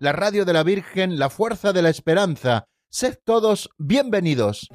[0.00, 2.64] la radio de la Virgen, la fuerza de la esperanza.
[2.88, 4.66] Sed todos bienvenidos.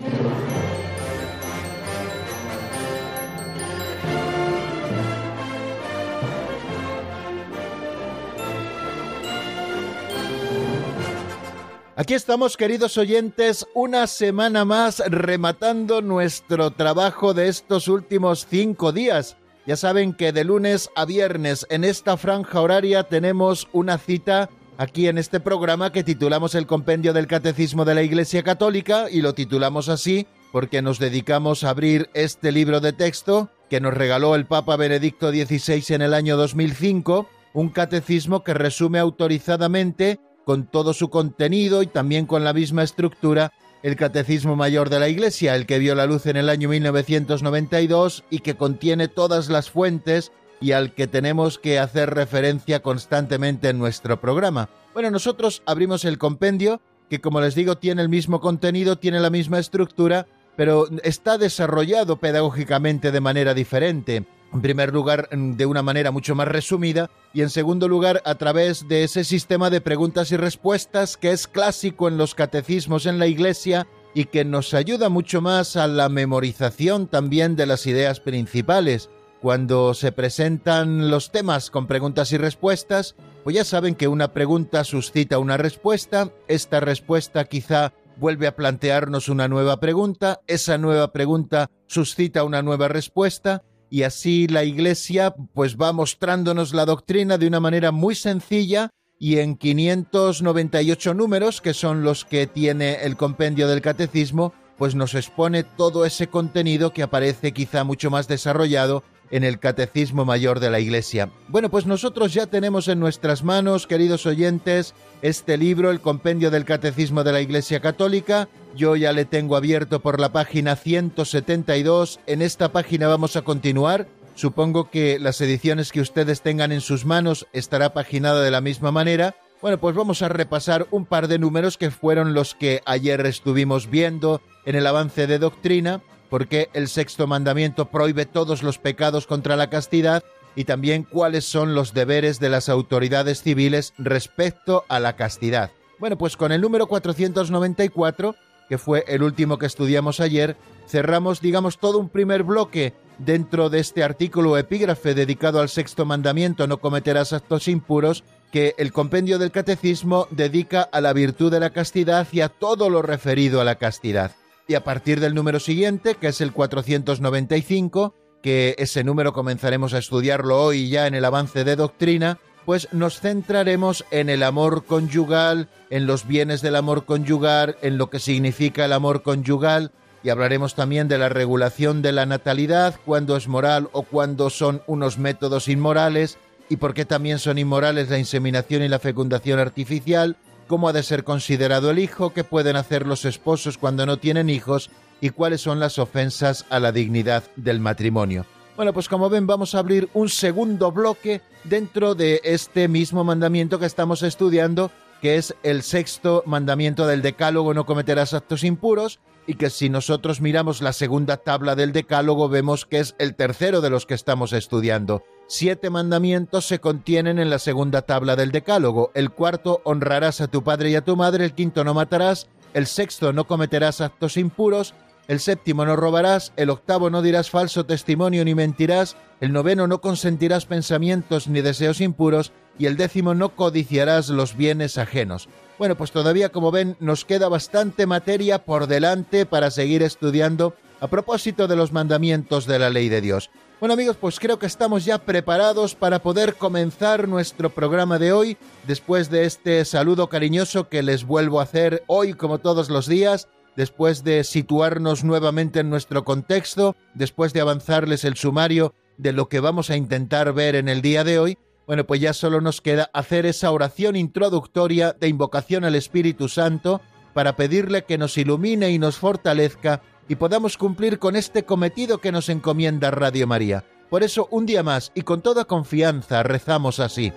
[11.95, 19.37] Aquí estamos, queridos oyentes, una semana más rematando nuestro trabajo de estos últimos cinco días.
[19.65, 25.07] Ya saben que de lunes a viernes en esta franja horaria tenemos una cita aquí
[25.07, 29.33] en este programa que titulamos el Compendio del Catecismo de la Iglesia Católica y lo
[29.33, 34.45] titulamos así porque nos dedicamos a abrir este libro de texto que nos regaló el
[34.45, 41.09] Papa Benedicto XVI en el año 2005, un catecismo que resume autorizadamente con todo su
[41.09, 43.51] contenido y también con la misma estructura
[43.83, 48.23] el Catecismo Mayor de la Iglesia, el que vio la luz en el año 1992
[48.29, 50.31] y que contiene todas las fuentes
[50.61, 54.69] y al que tenemos que hacer referencia constantemente en nuestro programa.
[54.93, 59.29] Bueno, nosotros abrimos el compendio, que como les digo tiene el mismo contenido, tiene la
[59.29, 66.11] misma estructura, pero está desarrollado pedagógicamente de manera diferente en primer lugar de una manera
[66.11, 70.37] mucho más resumida y en segundo lugar a través de ese sistema de preguntas y
[70.37, 75.41] respuestas que es clásico en los catecismos en la Iglesia y que nos ayuda mucho
[75.41, 79.09] más a la memorización también de las ideas principales.
[79.45, 84.83] Cuando se presentan los temas con preguntas y respuestas, pues ya saben que una pregunta
[84.83, 91.69] suscita una respuesta, esta respuesta quizá vuelve a plantearnos una nueva pregunta, esa nueva pregunta
[91.85, 97.59] suscita una nueva respuesta, y así la Iglesia pues va mostrándonos la doctrina de una
[97.59, 98.89] manera muy sencilla
[99.19, 105.13] y en 598 números, que son los que tiene el compendio del catecismo, pues nos
[105.13, 110.69] expone todo ese contenido que aparece quizá mucho más desarrollado en el Catecismo Mayor de
[110.69, 111.29] la Iglesia.
[111.47, 116.65] Bueno, pues nosotros ya tenemos en nuestras manos, queridos oyentes, este libro, el Compendio del
[116.65, 118.47] Catecismo de la Iglesia Católica.
[118.75, 122.19] Yo ya le tengo abierto por la página 172.
[122.27, 124.07] En esta página vamos a continuar.
[124.35, 128.91] Supongo que las ediciones que ustedes tengan en sus manos estará paginada de la misma
[128.91, 129.35] manera.
[129.61, 133.89] Bueno, pues vamos a repasar un par de números que fueron los que ayer estuvimos
[133.89, 139.55] viendo en el avance de doctrina porque el sexto mandamiento prohíbe todos los pecados contra
[139.55, 140.23] la castidad
[140.55, 145.71] y también cuáles son los deberes de las autoridades civiles respecto a la castidad.
[145.99, 148.35] Bueno, pues con el número 494,
[148.69, 153.79] que fue el último que estudiamos ayer, cerramos, digamos, todo un primer bloque dentro de
[153.79, 159.51] este artículo epígrafe dedicado al sexto mandamiento, no cometerás actos impuros, que el compendio del
[159.51, 163.75] catecismo dedica a la virtud de la castidad y a todo lo referido a la
[163.75, 164.31] castidad
[164.67, 169.97] y a partir del número siguiente, que es el 495, que ese número comenzaremos a
[169.97, 175.69] estudiarlo hoy ya en el avance de doctrina, pues nos centraremos en el amor conyugal,
[175.89, 179.91] en los bienes del amor conyugal, en lo que significa el amor conyugal,
[180.23, 184.81] y hablaremos también de la regulación de la natalidad, cuándo es moral o cuándo son
[184.87, 190.37] unos métodos inmorales, y por qué también son inmorales la inseminación y la fecundación artificial,
[190.67, 194.49] cómo ha de ser considerado el hijo, qué pueden hacer los esposos cuando no tienen
[194.49, 194.89] hijos
[195.21, 198.45] y cuáles son las ofensas a la dignidad del matrimonio.
[198.75, 203.79] Bueno, pues como ven vamos a abrir un segundo bloque dentro de este mismo mandamiento
[203.79, 209.55] que estamos estudiando, que es el sexto mandamiento del Decálogo, no cometerás actos impuros, y
[209.55, 213.89] que si nosotros miramos la segunda tabla del Decálogo vemos que es el tercero de
[213.89, 215.23] los que estamos estudiando.
[215.47, 219.11] Siete mandamientos se contienen en la segunda tabla del Decálogo.
[219.13, 221.45] El cuarto, honrarás a tu padre y a tu madre.
[221.45, 222.47] El quinto, no matarás.
[222.73, 224.95] El sexto, no cometerás actos impuros.
[225.27, 226.51] El séptimo, no robarás.
[226.55, 229.17] El octavo, no dirás falso testimonio ni mentirás.
[229.39, 232.51] El noveno, no consentirás pensamientos ni deseos impuros.
[232.79, 235.47] Y el décimo, no codiciarás los bienes ajenos.
[235.77, 241.07] Bueno, pues todavía, como ven, nos queda bastante materia por delante para seguir estudiando a
[241.07, 243.51] propósito de los mandamientos de la ley de Dios.
[243.85, 248.57] Bueno amigos, pues creo que estamos ya preparados para poder comenzar nuestro programa de hoy,
[248.87, 253.47] después de este saludo cariñoso que les vuelvo a hacer hoy como todos los días,
[253.75, 259.59] después de situarnos nuevamente en nuestro contexto, después de avanzarles el sumario de lo que
[259.59, 263.11] vamos a intentar ver en el día de hoy, Bueno, pues ya solo nos queda
[263.13, 267.01] hacer esa oración introductoria de invocación al Espíritu Santo
[267.35, 272.31] para pedirle que nos ilumine y nos fortalezca y podamos cumplir con este cometido que
[272.31, 273.85] nos encomienda Radio María.
[274.09, 277.31] Por eso, un día más y con toda confianza rezamos así.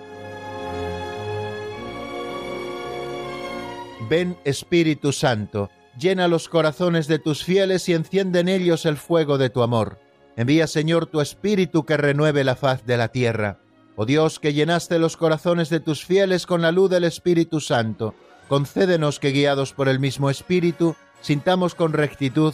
[4.09, 9.37] Ven Espíritu Santo, llena los corazones de tus fieles y enciende en ellos el fuego
[9.37, 9.99] de tu amor.
[10.35, 13.59] Envía, Señor, tu Espíritu que renueve la faz de la tierra.
[13.95, 18.15] Oh Dios, que llenaste los corazones de tus fieles con la luz del Espíritu Santo,
[18.47, 22.53] concédenos que, guiados por el mismo Espíritu, sintamos con rectitud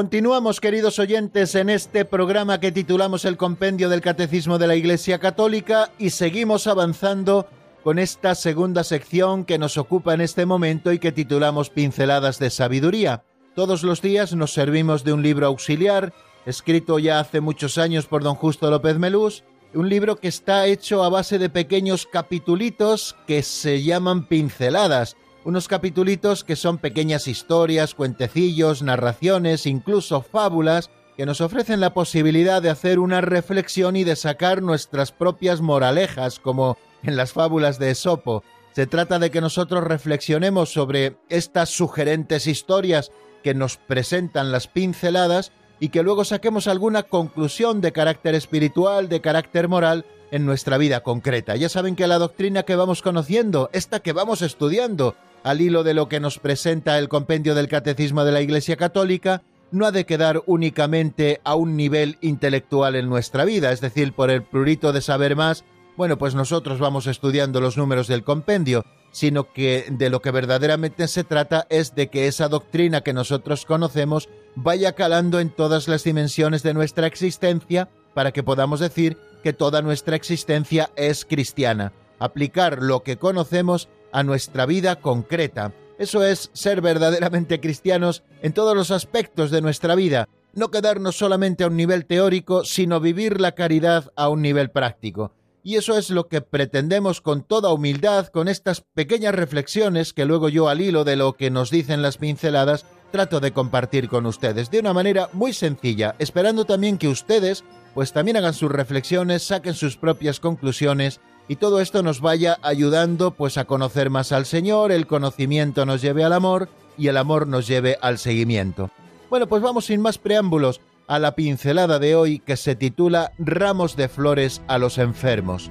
[0.00, 5.18] Continuamos, queridos oyentes, en este programa que titulamos El Compendio del Catecismo de la Iglesia
[5.18, 7.46] Católica y seguimos avanzando
[7.84, 12.48] con esta segunda sección que nos ocupa en este momento y que titulamos Pinceladas de
[12.48, 13.24] Sabiduría.
[13.54, 16.14] Todos los días nos servimos de un libro auxiliar,
[16.46, 19.44] escrito ya hace muchos años por don Justo López Melús,
[19.74, 25.68] un libro que está hecho a base de pequeños capitulitos que se llaman pinceladas, unos
[25.68, 32.70] capitulitos que son pequeñas historias, cuentecillos, narraciones, incluso fábulas, que nos ofrecen la posibilidad de
[32.70, 38.42] hacer una reflexión y de sacar nuestras propias moralejas, como en las fábulas de Esopo.
[38.72, 43.10] Se trata de que nosotros reflexionemos sobre estas sugerentes historias
[43.42, 49.20] que nos presentan las pinceladas y que luego saquemos alguna conclusión de carácter espiritual, de
[49.20, 51.56] carácter moral, en nuestra vida concreta.
[51.56, 55.94] Ya saben que la doctrina que vamos conociendo, esta que vamos estudiando, al hilo de
[55.94, 59.42] lo que nos presenta el compendio del Catecismo de la Iglesia Católica,
[59.72, 64.30] no ha de quedar únicamente a un nivel intelectual en nuestra vida, es decir, por
[64.30, 65.64] el prurito de saber más,
[66.00, 71.06] bueno, pues nosotros vamos estudiando los números del compendio, sino que de lo que verdaderamente
[71.08, 76.02] se trata es de que esa doctrina que nosotros conocemos vaya calando en todas las
[76.02, 82.80] dimensiones de nuestra existencia para que podamos decir que toda nuestra existencia es cristiana, aplicar
[82.80, 85.74] lo que conocemos a nuestra vida concreta.
[85.98, 91.64] Eso es ser verdaderamente cristianos en todos los aspectos de nuestra vida, no quedarnos solamente
[91.64, 95.34] a un nivel teórico, sino vivir la caridad a un nivel práctico.
[95.62, 100.48] Y eso es lo que pretendemos con toda humildad, con estas pequeñas reflexiones que luego
[100.48, 104.70] yo al hilo de lo que nos dicen las pinceladas, trato de compartir con ustedes
[104.70, 107.64] de una manera muy sencilla, esperando también que ustedes
[107.94, 113.32] pues también hagan sus reflexiones, saquen sus propias conclusiones y todo esto nos vaya ayudando
[113.32, 117.46] pues a conocer más al Señor, el conocimiento nos lleve al amor y el amor
[117.46, 118.90] nos lleve al seguimiento.
[119.28, 120.80] Bueno, pues vamos sin más preámbulos
[121.10, 125.68] a la pincelada de hoy que se titula Ramos de Flores a los enfermos.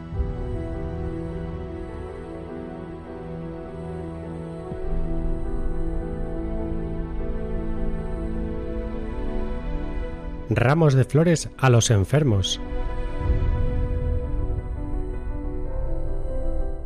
[10.49, 12.59] Ramos de Flores a los enfermos.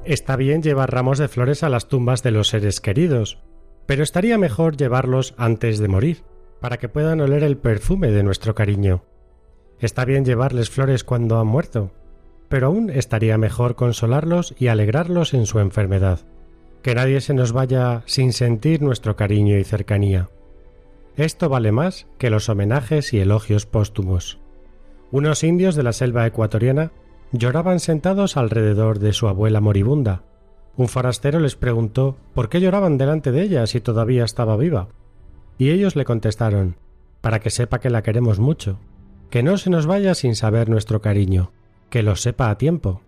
[0.06, 3.40] Está bien llevar ramos de flores a las tumbas de los seres queridos,
[3.88, 6.24] pero estaría mejor llevarlos antes de morir,
[6.64, 9.04] para que puedan oler el perfume de nuestro cariño.
[9.82, 11.92] Está bien llevarles flores cuando han muerto,
[12.48, 16.22] pero aún estaría mejor consolarlos y alegrarlos en su enfermedad.
[16.82, 20.30] Que nadie se nos vaya sin sentir nuestro cariño y cercanía.
[21.18, 24.40] Esto vale más que los homenajes y elogios póstumos.
[25.12, 26.94] Unos indios de la selva ecuatoriana
[27.34, 30.24] Lloraban sentados alrededor de su abuela moribunda.
[30.78, 34.88] Un forastero les preguntó por qué lloraban delante de ella si todavía estaba viva.
[35.58, 36.76] Y ellos le contestaron
[37.22, 38.80] para que sepa que la queremos mucho,
[39.30, 41.52] que no se nos vaya sin saber nuestro cariño,
[41.90, 43.02] que lo sepa a tiempo,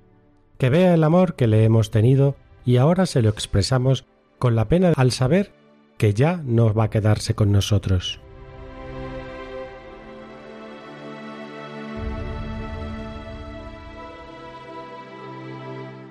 [0.58, 2.36] que vea el amor que le hemos tenido
[2.66, 4.06] y ahora se lo expresamos
[4.40, 5.52] con la pena al saber
[5.98, 8.20] que ya no va a quedarse con nosotros.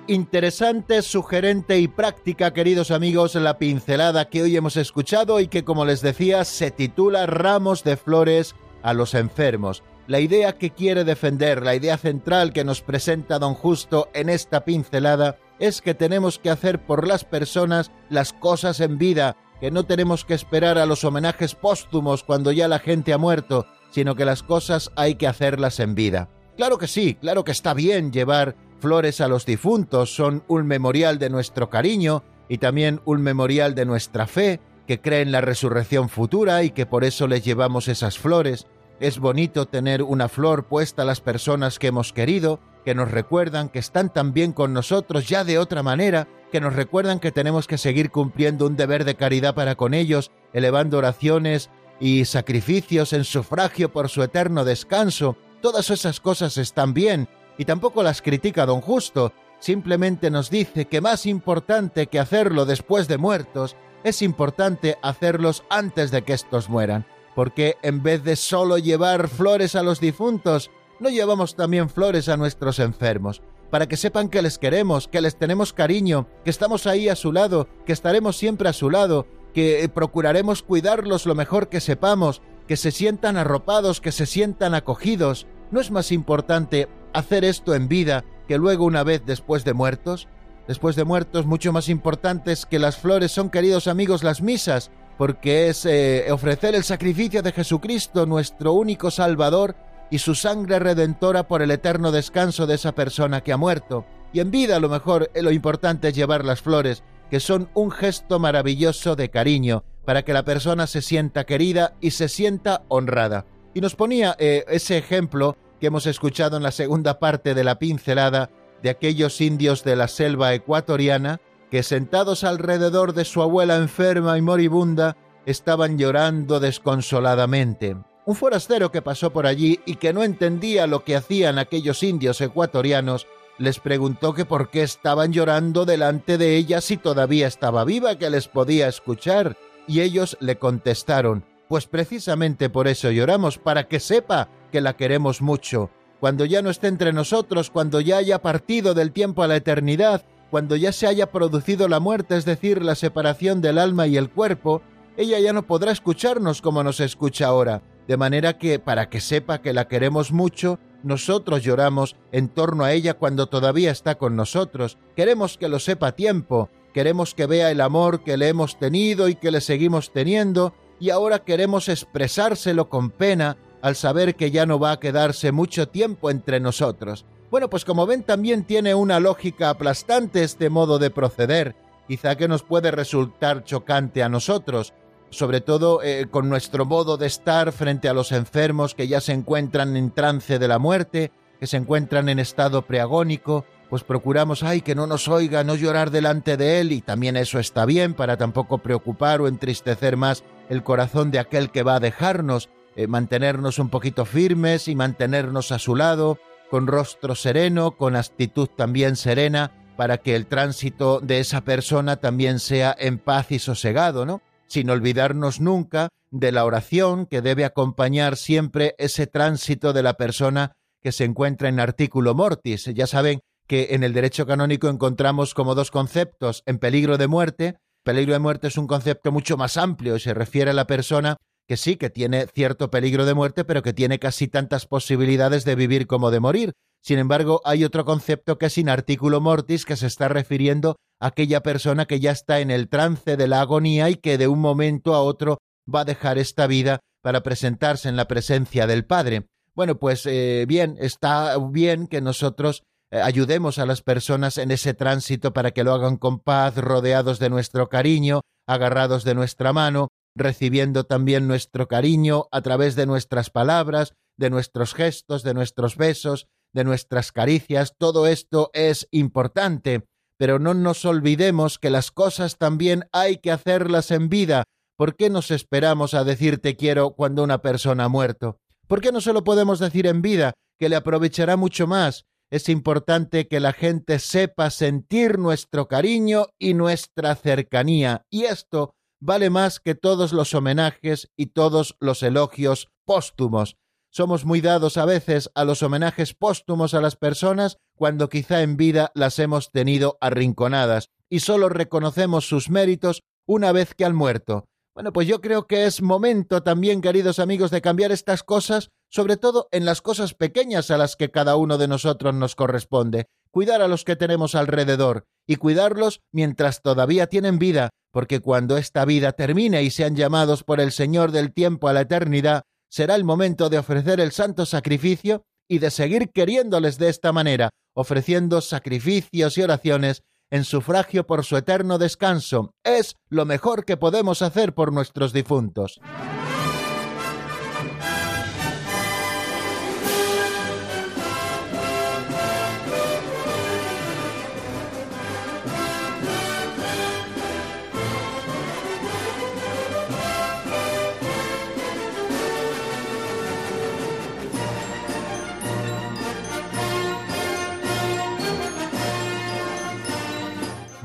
[0.07, 5.83] Interesante, sugerente y práctica, queridos amigos, la pincelada que hoy hemos escuchado y que, como
[5.83, 9.81] les decía, se titula Ramos de Flores a los enfermos.
[10.05, 14.63] La idea que quiere defender, la idea central que nos presenta don Justo en esta
[14.63, 19.87] pincelada, es que tenemos que hacer por las personas las cosas en vida, que no
[19.87, 24.25] tenemos que esperar a los homenajes póstumos cuando ya la gente ha muerto, sino que
[24.25, 26.29] las cosas hay que hacerlas en vida.
[26.57, 31.19] Claro que sí, claro que está bien llevar flores a los difuntos son un memorial
[31.19, 36.09] de nuestro cariño y también un memorial de nuestra fe, que cree en la resurrección
[36.09, 38.67] futura y que por eso les llevamos esas flores.
[38.99, 43.69] Es bonito tener una flor puesta a las personas que hemos querido, que nos recuerdan
[43.69, 47.77] que están también con nosotros ya de otra manera, que nos recuerdan que tenemos que
[47.77, 53.91] seguir cumpliendo un deber de caridad para con ellos, elevando oraciones y sacrificios en sufragio
[53.91, 55.35] por su eterno descanso.
[55.61, 61.01] Todas esas cosas están bien, y tampoco las critica don Justo, simplemente nos dice que
[61.01, 67.05] más importante que hacerlo después de muertos, es importante hacerlos antes de que estos mueran,
[67.33, 70.69] porque en vez de solo llevar flores a los difuntos,
[70.99, 75.35] no llevamos también flores a nuestros enfermos, para que sepan que les queremos, que les
[75.35, 79.89] tenemos cariño, que estamos ahí a su lado, que estaremos siempre a su lado, que
[79.93, 85.47] procuraremos cuidarlos lo mejor que sepamos, que se sientan arropados, que se sientan acogidos.
[85.71, 90.27] ¿No es más importante hacer esto en vida que luego una vez después de muertos?
[90.67, 95.69] Después de muertos, mucho más importantes que las flores son, queridos amigos, las misas, porque
[95.69, 99.75] es eh, ofrecer el sacrificio de Jesucristo, nuestro único Salvador,
[100.09, 104.05] y su sangre redentora por el eterno descanso de esa persona que ha muerto.
[104.33, 107.69] Y en vida, a lo mejor, eh, lo importante es llevar las flores, que son
[107.73, 112.83] un gesto maravilloso de cariño, para que la persona se sienta querida y se sienta
[112.87, 113.45] honrada.
[113.73, 117.79] Y nos ponía eh, ese ejemplo que hemos escuchado en la segunda parte de la
[117.79, 118.49] pincelada
[118.81, 121.39] de aquellos indios de la selva ecuatoriana
[121.71, 127.97] que sentados alrededor de su abuela enferma y moribunda estaban llorando desconsoladamente.
[128.25, 132.41] Un forastero que pasó por allí y que no entendía lo que hacían aquellos indios
[132.41, 133.27] ecuatorianos
[133.57, 138.29] les preguntó que por qué estaban llorando delante de ella si todavía estaba viva, que
[138.29, 139.55] les podía escuchar,
[139.87, 145.41] y ellos le contestaron, pues precisamente por eso lloramos, para que sepa que la queremos
[145.41, 145.89] mucho.
[146.19, 150.23] Cuando ya no esté entre nosotros, cuando ya haya partido del tiempo a la eternidad,
[150.49, 154.29] cuando ya se haya producido la muerte, es decir, la separación del alma y el
[154.29, 154.81] cuerpo,
[155.17, 159.61] ella ya no podrá escucharnos como nos escucha ahora, de manera que, para que sepa
[159.61, 164.97] que la queremos mucho, nosotros lloramos en torno a ella cuando todavía está con nosotros.
[165.15, 169.29] Queremos que lo sepa a tiempo, queremos que vea el amor que le hemos tenido
[169.29, 174.65] y que le seguimos teniendo, y ahora queremos expresárselo con pena al saber que ya
[174.65, 177.25] no va a quedarse mucho tiempo entre nosotros.
[177.51, 181.75] Bueno, pues como ven también tiene una lógica aplastante este modo de proceder,
[182.07, 184.93] quizá que nos puede resultar chocante a nosotros,
[185.29, 189.33] sobre todo eh, con nuestro modo de estar frente a los enfermos que ya se
[189.33, 194.81] encuentran en trance de la muerte, que se encuentran en estado preagónico, pues procuramos, ay,
[194.81, 198.37] que no nos oiga, no llorar delante de él, y también eso está bien para
[198.37, 203.79] tampoco preocupar o entristecer más el corazón de aquel que va a dejarnos, eh, mantenernos
[203.79, 206.39] un poquito firmes y mantenernos a su lado,
[206.69, 212.59] con rostro sereno, con actitud también serena, para que el tránsito de esa persona también
[212.59, 214.41] sea en paz y sosegado, ¿no?
[214.67, 220.73] Sin olvidarnos nunca de la oración que debe acompañar siempre ese tránsito de la persona
[221.01, 222.85] que se encuentra en artículo mortis.
[222.93, 227.77] Ya saben que en el derecho canónico encontramos como dos conceptos en peligro de muerte.
[228.03, 231.37] Peligro de muerte es un concepto mucho más amplio y se refiere a la persona
[231.67, 235.75] que sí, que tiene cierto peligro de muerte, pero que tiene casi tantas posibilidades de
[235.75, 236.73] vivir como de morir.
[237.01, 241.27] Sin embargo, hay otro concepto que es in articulo mortis, que se está refiriendo a
[241.27, 244.59] aquella persona que ya está en el trance de la agonía y que de un
[244.59, 245.57] momento a otro
[245.93, 249.47] va a dejar esta vida para presentarse en la presencia del Padre.
[249.73, 252.83] Bueno, pues eh, bien, está bien que nosotros
[253.23, 257.49] ayudemos a las personas en ese tránsito para que lo hagan con paz, rodeados de
[257.49, 264.13] nuestro cariño, agarrados de nuestra mano, recibiendo también nuestro cariño a través de nuestras palabras,
[264.37, 267.93] de nuestros gestos, de nuestros besos, de nuestras caricias.
[267.97, 270.05] Todo esto es importante,
[270.37, 274.65] pero no nos olvidemos que las cosas también hay que hacerlas en vida.
[274.97, 278.57] ¿Por qué nos esperamos a decir te quiero cuando una persona ha muerto?
[278.87, 282.25] ¿Por qué no se lo podemos decir en vida, que le aprovechará mucho más?
[282.51, 289.49] Es importante que la gente sepa sentir nuestro cariño y nuestra cercanía, y esto vale
[289.49, 293.77] más que todos los homenajes y todos los elogios póstumos.
[294.11, 298.77] Somos muy dados a veces a los homenajes póstumos a las personas cuando quizá en
[298.77, 304.69] vida las hemos tenido arrinconadas y solo reconocemos sus méritos una vez que han muerto.
[304.93, 309.37] Bueno, pues yo creo que es momento también, queridos amigos, de cambiar estas cosas, sobre
[309.37, 313.27] todo en las cosas pequeñas a las que cada uno de nosotros nos corresponde.
[313.49, 319.05] Cuidar a los que tenemos alrededor y cuidarlos mientras todavía tienen vida, porque cuando esta
[319.05, 323.23] vida termine y sean llamados por el Señor del tiempo a la eternidad, será el
[323.23, 329.57] momento de ofrecer el santo sacrificio y de seguir queriéndoles de esta manera, ofreciendo sacrificios
[329.57, 332.71] y oraciones en sufragio por su eterno descanso.
[332.83, 336.01] Es lo mejor que podemos hacer por nuestros difuntos.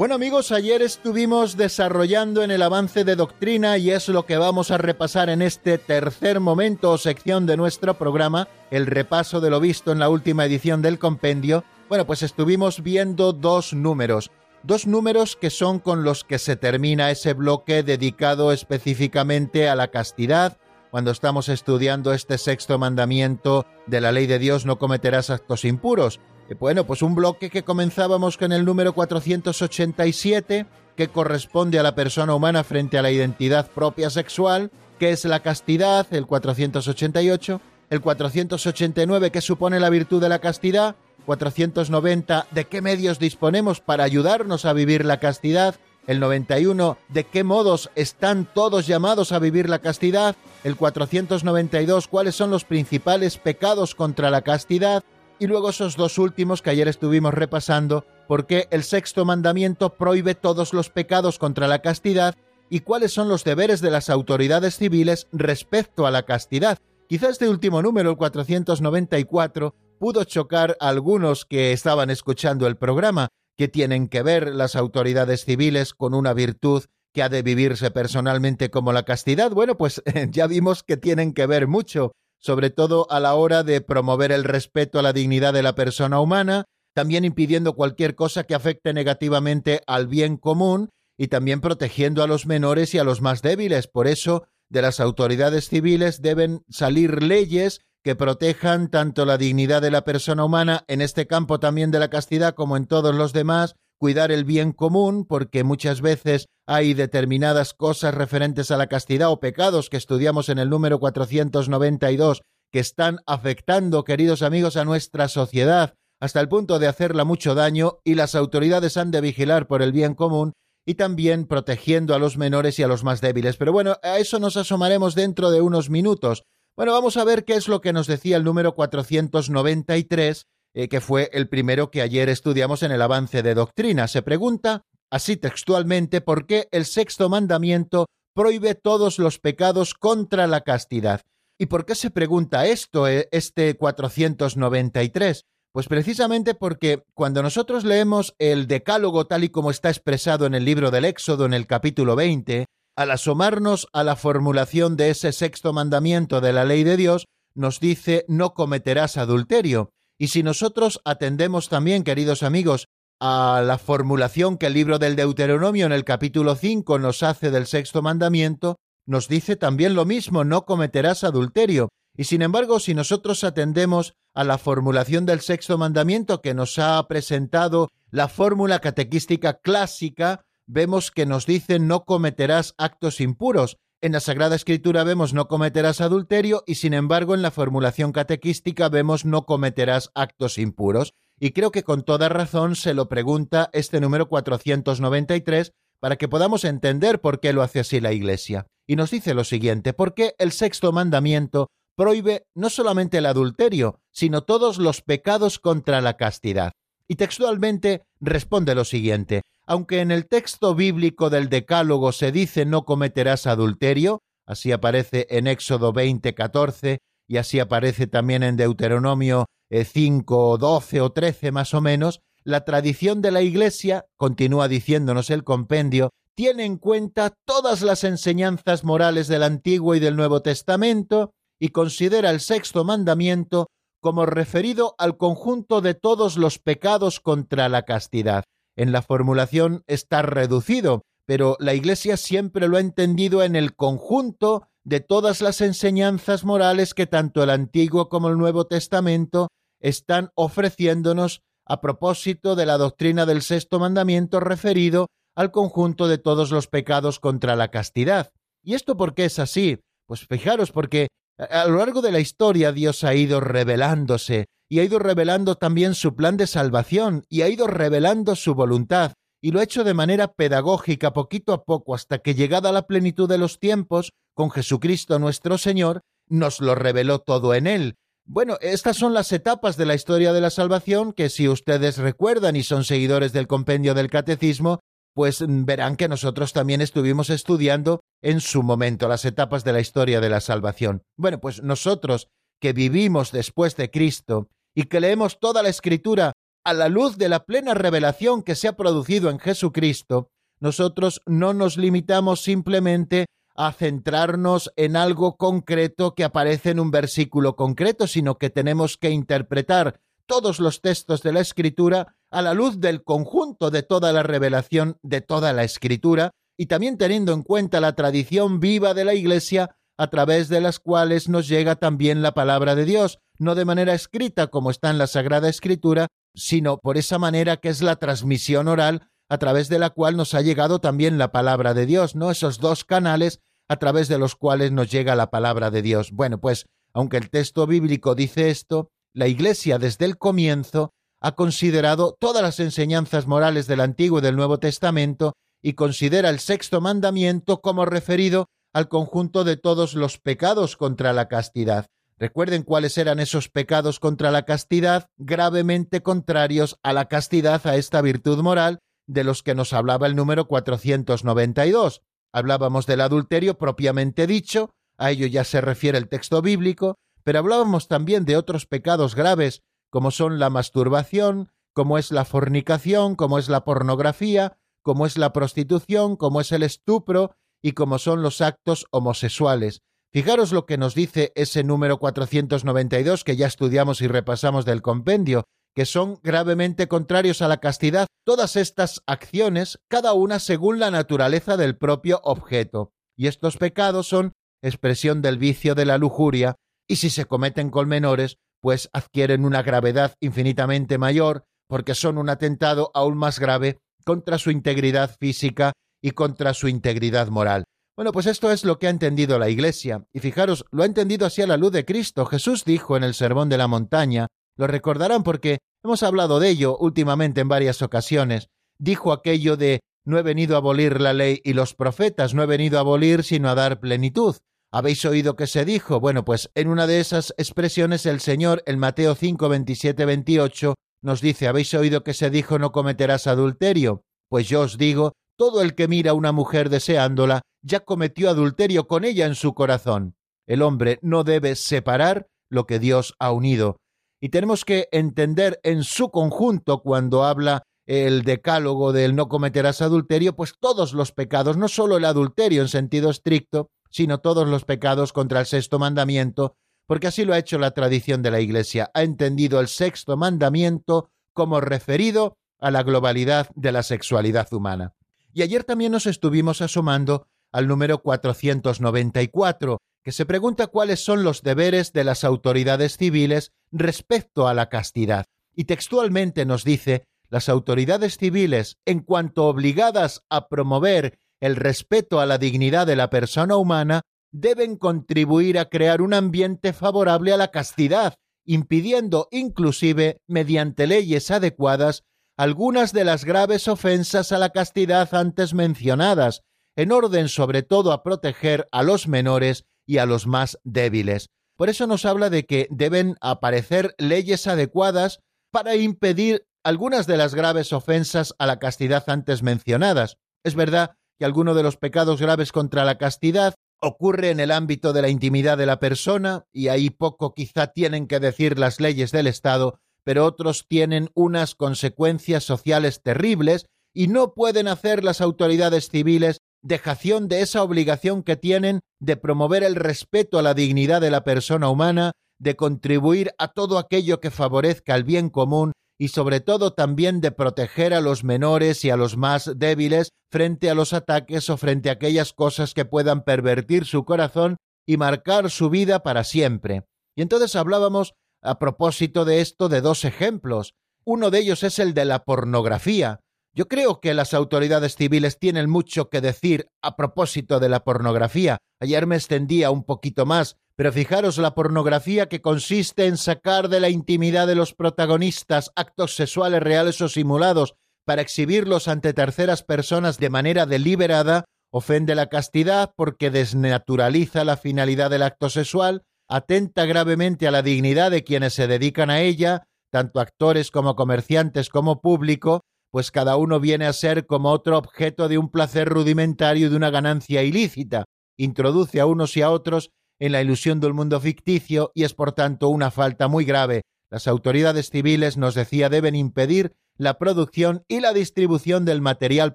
[0.00, 4.71] Bueno amigos, ayer estuvimos desarrollando en el avance de doctrina y es lo que vamos
[4.71, 9.61] a repasar en este tercer momento o sección de nuestro programa, el repaso de lo
[9.61, 11.64] visto en la última edición del compendio.
[11.90, 14.30] Bueno, pues estuvimos viendo dos números,
[14.62, 19.88] dos números que son con los que se termina ese bloque dedicado específicamente a la
[19.88, 20.57] castidad,
[20.90, 26.21] cuando estamos estudiando este sexto mandamiento de la ley de Dios no cometerás actos impuros.
[26.50, 30.66] Eh, bueno, pues un bloque que comenzábamos con el número 487,
[30.97, 35.40] que corresponde a la persona humana frente a la identidad propia sexual, que es la
[35.40, 42.83] castidad, el 488, el 489, que supone la virtud de la castidad, 490, de qué
[42.83, 45.76] medios disponemos para ayudarnos a vivir la castidad,
[46.07, 52.35] el 91, de qué modos están todos llamados a vivir la castidad, el 492, cuáles
[52.35, 55.04] son los principales pecados contra la castidad,
[55.40, 60.75] y luego esos dos últimos que ayer estuvimos repasando, porque el sexto mandamiento prohíbe todos
[60.75, 62.37] los pecados contra la castidad
[62.68, 66.78] y cuáles son los deberes de las autoridades civiles respecto a la castidad.
[67.09, 73.28] Quizá este último número, el 494, pudo chocar a algunos que estaban escuchando el programa,
[73.56, 78.70] que tienen que ver las autoridades civiles con una virtud que ha de vivirse personalmente
[78.70, 79.50] como la castidad.
[79.50, 83.80] Bueno, pues ya vimos que tienen que ver mucho sobre todo a la hora de
[83.80, 88.54] promover el respeto a la dignidad de la persona humana, también impidiendo cualquier cosa que
[88.54, 93.43] afecte negativamente al bien común y también protegiendo a los menores y a los más
[93.43, 93.86] débiles.
[93.86, 99.91] Por eso, de las autoridades civiles deben salir leyes que protejan tanto la dignidad de
[99.91, 103.76] la persona humana, en este campo también de la castidad como en todos los demás,
[104.00, 109.41] cuidar el bien común, porque muchas veces hay determinadas cosas referentes a la castidad o
[109.41, 112.41] pecados que estudiamos en el número 492
[112.73, 117.99] que están afectando, queridos amigos, a nuestra sociedad hasta el punto de hacerla mucho daño
[118.02, 120.52] y las autoridades han de vigilar por el bien común
[120.86, 123.56] y también protegiendo a los menores y a los más débiles.
[123.56, 126.45] Pero bueno, a eso nos asomaremos dentro de unos minutos.
[126.75, 131.00] Bueno, vamos a ver qué es lo que nos decía el número 493 eh, que
[131.00, 134.09] fue el primero que ayer estudiamos en el avance de doctrina.
[134.09, 140.61] Se pregunta, así textualmente, por qué el sexto mandamiento prohíbe todos los pecados contra la
[140.63, 141.23] castidad.
[141.59, 145.45] ¿Y por qué se pregunta esto, eh, este 493?
[145.73, 150.65] Pues precisamente porque cuando nosotros leemos el Decálogo tal y como está expresado en el
[150.65, 155.73] libro del Éxodo en el capítulo 20, al asomarnos a la formulación de ese sexto
[155.73, 159.93] mandamiento de la ley de Dios, nos dice no cometerás adulterio.
[160.21, 162.89] Y si nosotros atendemos también, queridos amigos,
[163.21, 167.67] a la formulación que el libro del Deuteronomio en el capítulo 5 nos hace del
[167.67, 171.89] sexto mandamiento, nos dice también lo mismo, no cometerás adulterio.
[172.15, 177.02] Y sin embargo, si nosotros atendemos a la formulación del sexto mandamiento que nos ha
[177.09, 183.78] presentado la fórmula catequística clásica, vemos que nos dice no cometerás actos impuros.
[184.02, 188.89] En la Sagrada Escritura vemos no cometerás adulterio y sin embargo en la formulación catequística
[188.89, 191.13] vemos no cometerás actos impuros.
[191.39, 196.65] Y creo que con toda razón se lo pregunta este número 493 para que podamos
[196.65, 198.67] entender por qué lo hace así la Iglesia.
[198.86, 204.00] Y nos dice lo siguiente, ¿por qué el sexto mandamiento prohíbe no solamente el adulterio,
[204.13, 206.73] sino todos los pecados contra la castidad?
[207.06, 212.85] Y textualmente responde lo siguiente, aunque en el texto bíblico del Decálogo se dice no
[212.85, 220.56] cometerás adulterio, así aparece en Éxodo 20, 14, y así aparece también en Deuteronomio 5,
[220.56, 225.45] eh, 12 o 13 más o menos, la tradición de la Iglesia, continúa diciéndonos el
[225.45, 231.30] compendio, tiene en cuenta todas las enseñanzas morales del Antiguo y del Nuevo Testamento
[231.61, 233.69] y considera el sexto mandamiento
[234.02, 238.43] como referido al conjunto de todos los pecados contra la castidad
[238.76, 244.69] en la formulación está reducido, pero la Iglesia siempre lo ha entendido en el conjunto
[244.85, 249.49] de todas las enseñanzas morales que tanto el Antiguo como el Nuevo Testamento
[249.80, 255.06] están ofreciéndonos a propósito de la doctrina del sexto mandamiento referido
[255.37, 258.33] al conjunto de todos los pecados contra la castidad.
[258.63, 259.78] ¿Y esto por qué es así?
[260.06, 264.85] Pues fijaros, porque a lo largo de la historia Dios ha ido revelándose y ha
[264.85, 269.59] ido revelando también su plan de salvación y ha ido revelando su voluntad y lo
[269.61, 273.59] ha hecho de manera pedagógica poquito a poco hasta que llegada la plenitud de los
[273.59, 277.97] tiempos, con Jesucristo nuestro Señor, nos lo reveló todo en él.
[278.26, 282.54] Bueno, estas son las etapas de la historia de la salvación que si ustedes recuerdan
[282.54, 284.80] y son seguidores del compendio del catecismo,
[285.15, 290.21] pues verán que nosotros también estuvimos estudiando en su momento las etapas de la historia
[290.21, 291.02] de la salvación.
[291.17, 292.28] Bueno, pues nosotros
[292.61, 296.33] que vivimos después de Cristo y que leemos toda la escritura
[296.65, 300.30] a la luz de la plena revelación que se ha producido en Jesucristo,
[300.61, 307.56] nosotros no nos limitamos simplemente a centrarnos en algo concreto que aparece en un versículo
[307.56, 312.78] concreto, sino que tenemos que interpretar todos los textos de la Escritura a la luz
[312.78, 317.80] del conjunto de toda la revelación de toda la Escritura y también teniendo en cuenta
[317.80, 322.32] la tradición viva de la Iglesia a través de las cuales nos llega también la
[322.32, 326.97] palabra de Dios, no de manera escrita como está en la Sagrada Escritura, sino por
[326.97, 330.80] esa manera que es la transmisión oral a través de la cual nos ha llegado
[330.80, 332.30] también la palabra de Dios, ¿no?
[332.30, 336.13] Esos dos canales a través de los cuales nos llega la palabra de Dios.
[336.13, 342.17] Bueno, pues, aunque el texto bíblico dice esto, la Iglesia desde el comienzo ha considerado
[342.19, 347.60] todas las enseñanzas morales del Antiguo y del Nuevo Testamento y considera el sexto mandamiento
[347.60, 351.87] como referido al conjunto de todos los pecados contra la castidad.
[352.19, 358.02] Recuerden cuáles eran esos pecados contra la castidad, gravemente contrarios a la castidad, a esta
[358.02, 362.02] virtud moral, de los que nos hablaba el número 492.
[362.33, 367.89] Hablábamos del adulterio propiamente dicho, a ello ya se refiere el texto bíblico, pero hablábamos
[367.89, 373.49] también de otros pecados graves, como son la masturbación, como es la fornicación, como es
[373.49, 378.86] la pornografía, como es la prostitución, como es el estupro y como son los actos
[378.90, 379.82] homosexuales.
[380.12, 385.44] Fijaros lo que nos dice ese número 492 que ya estudiamos y repasamos del compendio,
[385.75, 391.56] que son gravemente contrarios a la castidad, todas estas acciones, cada una según la naturaleza
[391.56, 392.92] del propio objeto.
[393.16, 396.56] Y estos pecados son expresión del vicio de la lujuria,
[396.88, 402.28] y si se cometen con menores, pues adquieren una gravedad infinitamente mayor, porque son un
[402.28, 407.65] atentado aún más grave contra su integridad física y contra su integridad moral.
[407.97, 411.26] Bueno, pues esto es lo que ha entendido la Iglesia, y fijaros, lo ha entendido
[411.26, 412.25] así a la luz de Cristo.
[412.25, 416.78] Jesús dijo en el Sermón de la Montaña, lo recordarán porque hemos hablado de ello
[416.78, 421.52] últimamente en varias ocasiones, dijo aquello de no he venido a abolir la ley y
[421.52, 424.36] los profetas, no he venido a abolir sino a dar plenitud.
[424.73, 426.00] ¿Habéis oído que se dijo?
[426.00, 431.21] Bueno, pues en una de esas expresiones el Señor, en Mateo 5, 27, 28, nos
[431.21, 434.04] dice, ¿habéis oído que se dijo no cometerás adulterio?
[434.28, 438.87] Pues yo os digo todo el que mira a una mujer deseándola ya cometió adulterio
[438.87, 440.15] con ella en su corazón.
[440.47, 443.79] El hombre no debe separar lo que Dios ha unido.
[444.21, 450.37] Y tenemos que entender en su conjunto cuando habla el decálogo del no cometerás adulterio,
[450.37, 455.15] pues todos los pecados, no solo el adulterio en sentido estricto, sino todos los pecados
[455.15, 456.55] contra el sexto mandamiento,
[456.87, 458.91] porque así lo ha hecho la tradición de la Iglesia.
[458.93, 464.93] Ha entendido el sexto mandamiento como referido a la globalidad de la sexualidad humana.
[465.32, 471.43] Y ayer también nos estuvimos asomando al número 494, que se pregunta cuáles son los
[471.43, 475.25] deberes de las autoridades civiles respecto a la castidad.
[475.54, 482.26] Y textualmente nos dice, las autoridades civiles, en cuanto obligadas a promover el respeto a
[482.26, 487.50] la dignidad de la persona humana, deben contribuir a crear un ambiente favorable a la
[487.50, 488.14] castidad,
[488.45, 492.04] impidiendo inclusive, mediante leyes adecuadas,
[492.41, 496.41] algunas de las graves ofensas a la castidad antes mencionadas,
[496.75, 501.26] en orden sobre todo a proteger a los menores y a los más débiles.
[501.59, 505.21] Por eso nos habla de que deben aparecer leyes adecuadas
[505.53, 510.17] para impedir algunas de las graves ofensas a la castidad antes mencionadas.
[510.43, 514.95] Es verdad que alguno de los pecados graves contra la castidad ocurre en el ámbito
[514.95, 519.13] de la intimidad de la persona, y ahí poco quizá tienen que decir las leyes
[519.13, 519.79] del Estado,
[520.10, 527.28] pero otros tienen unas consecuencias sociales terribles y no pueden hacer las autoridades civiles dejación
[527.28, 531.68] de esa obligación que tienen de promover el respeto a la dignidad de la persona
[531.68, 537.20] humana, de contribuir a todo aquello que favorezca el bien común y sobre todo también
[537.20, 541.56] de proteger a los menores y a los más débiles frente a los ataques o
[541.56, 544.56] frente a aquellas cosas que puedan pervertir su corazón
[544.88, 546.82] y marcar su vida para siempre.
[547.16, 550.75] Y entonces hablábamos a propósito de esto de dos ejemplos.
[551.05, 553.21] Uno de ellos es el de la pornografía.
[553.53, 558.59] Yo creo que las autoridades civiles tienen mucho que decir a propósito de la pornografía.
[558.81, 563.81] Ayer me extendía un poquito más, Pero fijaros la pornografía que consiste en sacar de
[563.81, 567.75] la intimidad de los protagonistas actos sexuales reales o simulados
[568.07, 575.11] para exhibirlos ante terceras personas de manera deliberada, ofende la castidad porque desnaturaliza la finalidad
[575.11, 580.21] del acto sexual, atenta gravemente a la dignidad de quienes se dedican a ella, tanto
[580.21, 582.62] actores como comerciantes como público,
[582.93, 586.76] pues cada uno viene a ser como otro objeto de un placer rudimentario y de
[586.76, 588.04] una ganancia ilícita,
[588.38, 589.90] introduce a unos y a otros
[590.21, 593.82] en la ilusión del mundo ficticio y es por tanto una falta muy grave.
[594.08, 599.54] Las autoridades civiles, nos decía, deben impedir la producción y la distribución del material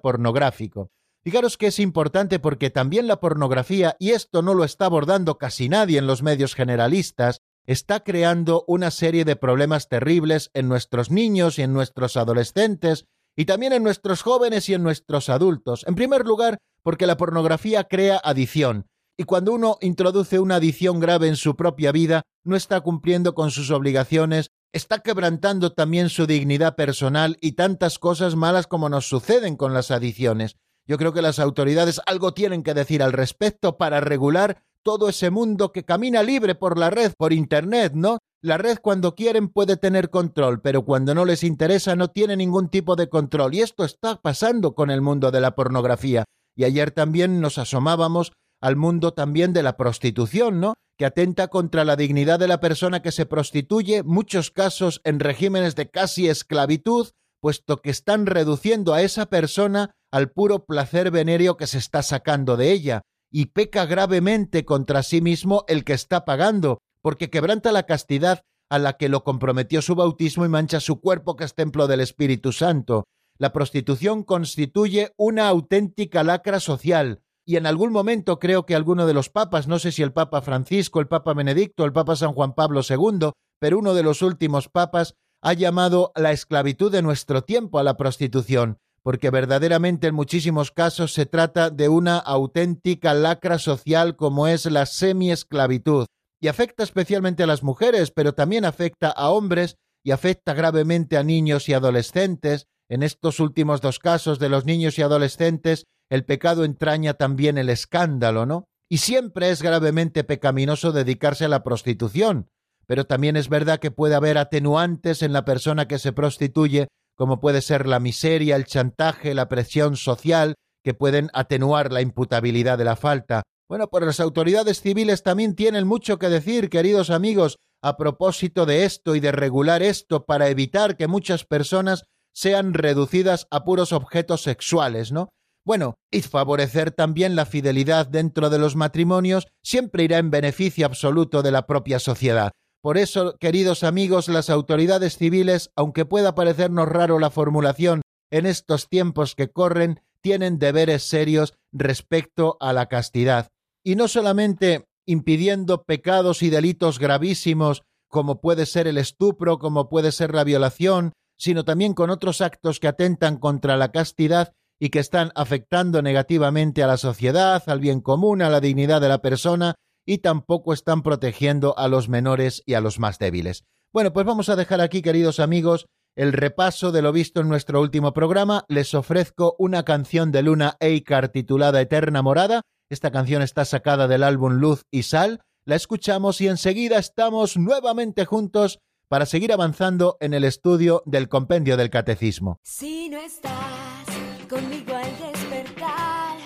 [0.00, 0.90] pornográfico.
[1.26, 5.68] Fijaros que es importante porque también la pornografía, y esto no lo está abordando casi
[5.68, 11.58] nadie en los medios generalistas, está creando una serie de problemas terribles en nuestros niños
[11.58, 15.84] y en nuestros adolescentes, y también en nuestros jóvenes y en nuestros adultos.
[15.88, 18.86] En primer lugar, porque la pornografía crea adicción,
[19.18, 23.50] y cuando uno introduce una adicción grave en su propia vida, no está cumpliendo con
[23.50, 29.56] sus obligaciones, está quebrantando también su dignidad personal y tantas cosas malas como nos suceden
[29.56, 30.54] con las adicciones.
[30.86, 35.30] Yo creo que las autoridades algo tienen que decir al respecto para regular todo ese
[35.30, 38.18] mundo que camina libre por la red, por Internet, ¿no?
[38.40, 42.68] La red cuando quieren puede tener control, pero cuando no les interesa no tiene ningún
[42.68, 43.54] tipo de control.
[43.54, 46.24] Y esto está pasando con el mundo de la pornografía.
[46.54, 50.74] Y ayer también nos asomábamos al mundo también de la prostitución, ¿no?
[50.96, 55.74] que atenta contra la dignidad de la persona que se prostituye, muchos casos en regímenes
[55.74, 57.08] de casi esclavitud,
[57.40, 62.56] puesto que están reduciendo a esa persona al puro placer venéreo que se está sacando
[62.56, 67.84] de ella, y peca gravemente contra sí mismo el que está pagando, porque quebranta la
[67.84, 71.86] castidad a la que lo comprometió su bautismo y mancha su cuerpo que es templo
[71.86, 73.04] del Espíritu Santo.
[73.38, 79.14] La prostitución constituye una auténtica lacra social, y en algún momento creo que alguno de
[79.14, 82.54] los papas, no sé si el Papa Francisco, el Papa Benedicto, el Papa San Juan
[82.54, 87.78] Pablo II, pero uno de los últimos papas ha llamado la esclavitud de nuestro tiempo
[87.78, 94.16] a la prostitución, porque verdaderamente en muchísimos casos se trata de una auténtica lacra social
[94.16, 96.06] como es la semi-esclavitud,
[96.42, 101.22] y afecta especialmente a las mujeres, pero también afecta a hombres y afecta gravemente a
[101.22, 102.66] niños y adolescentes.
[102.88, 107.70] En estos últimos dos casos de los niños y adolescentes, el pecado entraña también el
[107.70, 108.64] escándalo, ¿no?
[108.90, 112.48] Y siempre es gravemente pecaminoso dedicarse a la prostitución,
[112.88, 117.40] pero también es verdad que puede haber atenuantes en la persona que se prostituye, como
[117.40, 122.84] puede ser la miseria, el chantaje, la presión social, que pueden atenuar la imputabilidad de
[122.84, 123.42] la falta.
[123.68, 128.84] Bueno, pues las autoridades civiles también tienen mucho que decir, queridos amigos, a propósito de
[128.84, 134.42] esto y de regular esto para evitar que muchas personas sean reducidas a puros objetos
[134.42, 135.30] sexuales, ¿no?
[135.64, 141.42] Bueno, y favorecer también la fidelidad dentro de los matrimonios siempre irá en beneficio absoluto
[141.42, 142.52] de la propia sociedad.
[142.86, 148.88] Por eso, queridos amigos, las autoridades civiles, aunque pueda parecernos raro la formulación en estos
[148.88, 153.48] tiempos que corren, tienen deberes serios respecto a la castidad.
[153.82, 160.12] Y no solamente impidiendo pecados y delitos gravísimos como puede ser el estupro, como puede
[160.12, 165.00] ser la violación, sino también con otros actos que atentan contra la castidad y que
[165.00, 169.74] están afectando negativamente a la sociedad, al bien común, a la dignidad de la persona
[170.06, 173.64] y tampoco están protegiendo a los menores y a los más débiles.
[173.92, 177.80] Bueno, pues vamos a dejar aquí, queridos amigos, el repaso de lo visto en nuestro
[177.80, 178.64] último programa.
[178.68, 182.62] Les ofrezco una canción de Luna Eikar titulada Eterna Morada.
[182.88, 185.40] Esta canción está sacada del álbum Luz y Sal.
[185.64, 191.76] La escuchamos y enseguida estamos nuevamente juntos para seguir avanzando en el estudio del compendio
[191.76, 192.58] del catecismo.
[192.62, 194.06] Si no estás
[194.48, 196.38] conmigo al despertar.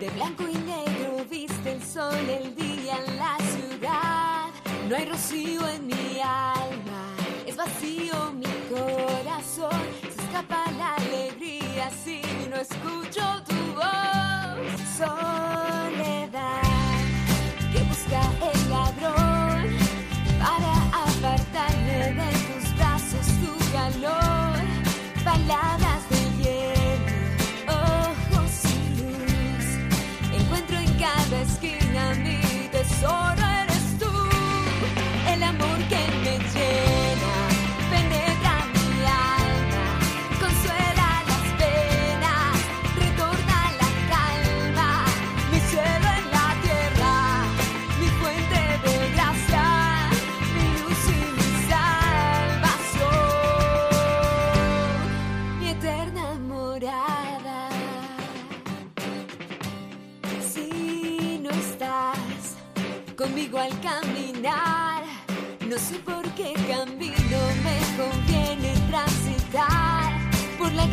[0.00, 2.75] De blanco y negro viste el sol el día.
[4.88, 9.82] No hay rocío en mi alma, es vacío mi corazón.
[10.14, 14.80] Se escapa la alegría si no escucho tu voz.
[14.96, 16.62] Soledad
[17.72, 18.20] que busca
[18.52, 19.76] el ladrón
[20.38, 20.72] para
[21.04, 24.62] apartarme de tus brazos, tu calor.
[25.24, 25.85] Palabras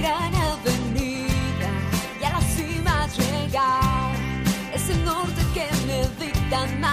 [0.04, 1.70] gran avenida
[2.20, 4.12] y a la cima llegar.
[4.74, 6.93] Es el norte que me dicta más,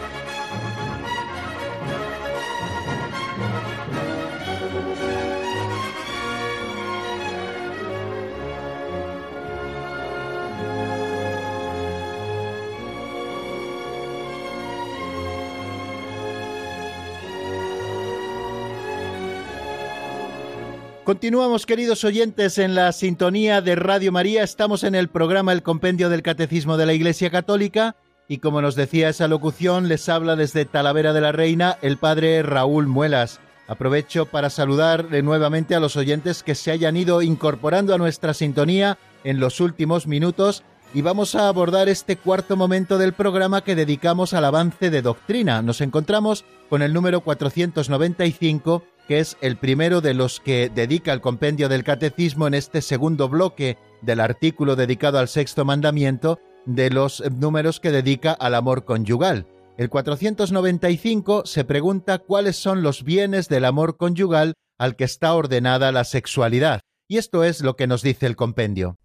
[21.11, 24.43] Continuamos, queridos oyentes, en la sintonía de Radio María.
[24.43, 27.97] Estamos en el programa El Compendio del Catecismo de la Iglesia Católica
[28.29, 32.43] y como nos decía esa locución, les habla desde Talavera de la Reina el padre
[32.43, 33.41] Raúl Muelas.
[33.67, 38.33] Aprovecho para saludar de nuevamente a los oyentes que se hayan ido incorporando a nuestra
[38.33, 43.75] sintonía en los últimos minutos y vamos a abordar este cuarto momento del programa que
[43.75, 45.61] dedicamos al avance de doctrina.
[45.61, 51.19] Nos encontramos con el número 495 que es el primero de los que dedica el
[51.19, 57.21] compendio del catecismo en este segundo bloque del artículo dedicado al sexto mandamiento de los
[57.29, 59.47] números que dedica al amor conyugal.
[59.77, 65.91] El 495 se pregunta cuáles son los bienes del amor conyugal al que está ordenada
[65.91, 66.79] la sexualidad.
[67.09, 68.95] Y esto es lo que nos dice el compendio.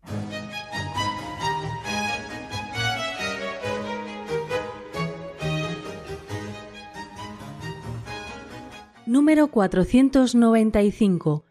[9.07, 11.45] Número 495.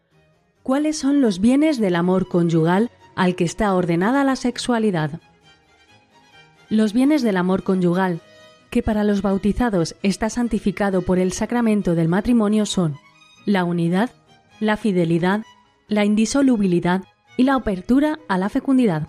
[0.62, 5.22] ¿Cuáles son los bienes del amor conyugal al que está ordenada la sexualidad?
[6.68, 8.20] Los bienes del amor conyugal,
[8.68, 12.96] que para los bautizados está santificado por el sacramento del matrimonio, son
[13.46, 14.10] la unidad,
[14.60, 15.42] la fidelidad,
[15.88, 17.04] la indisolubilidad
[17.38, 19.08] y la apertura a la fecundidad.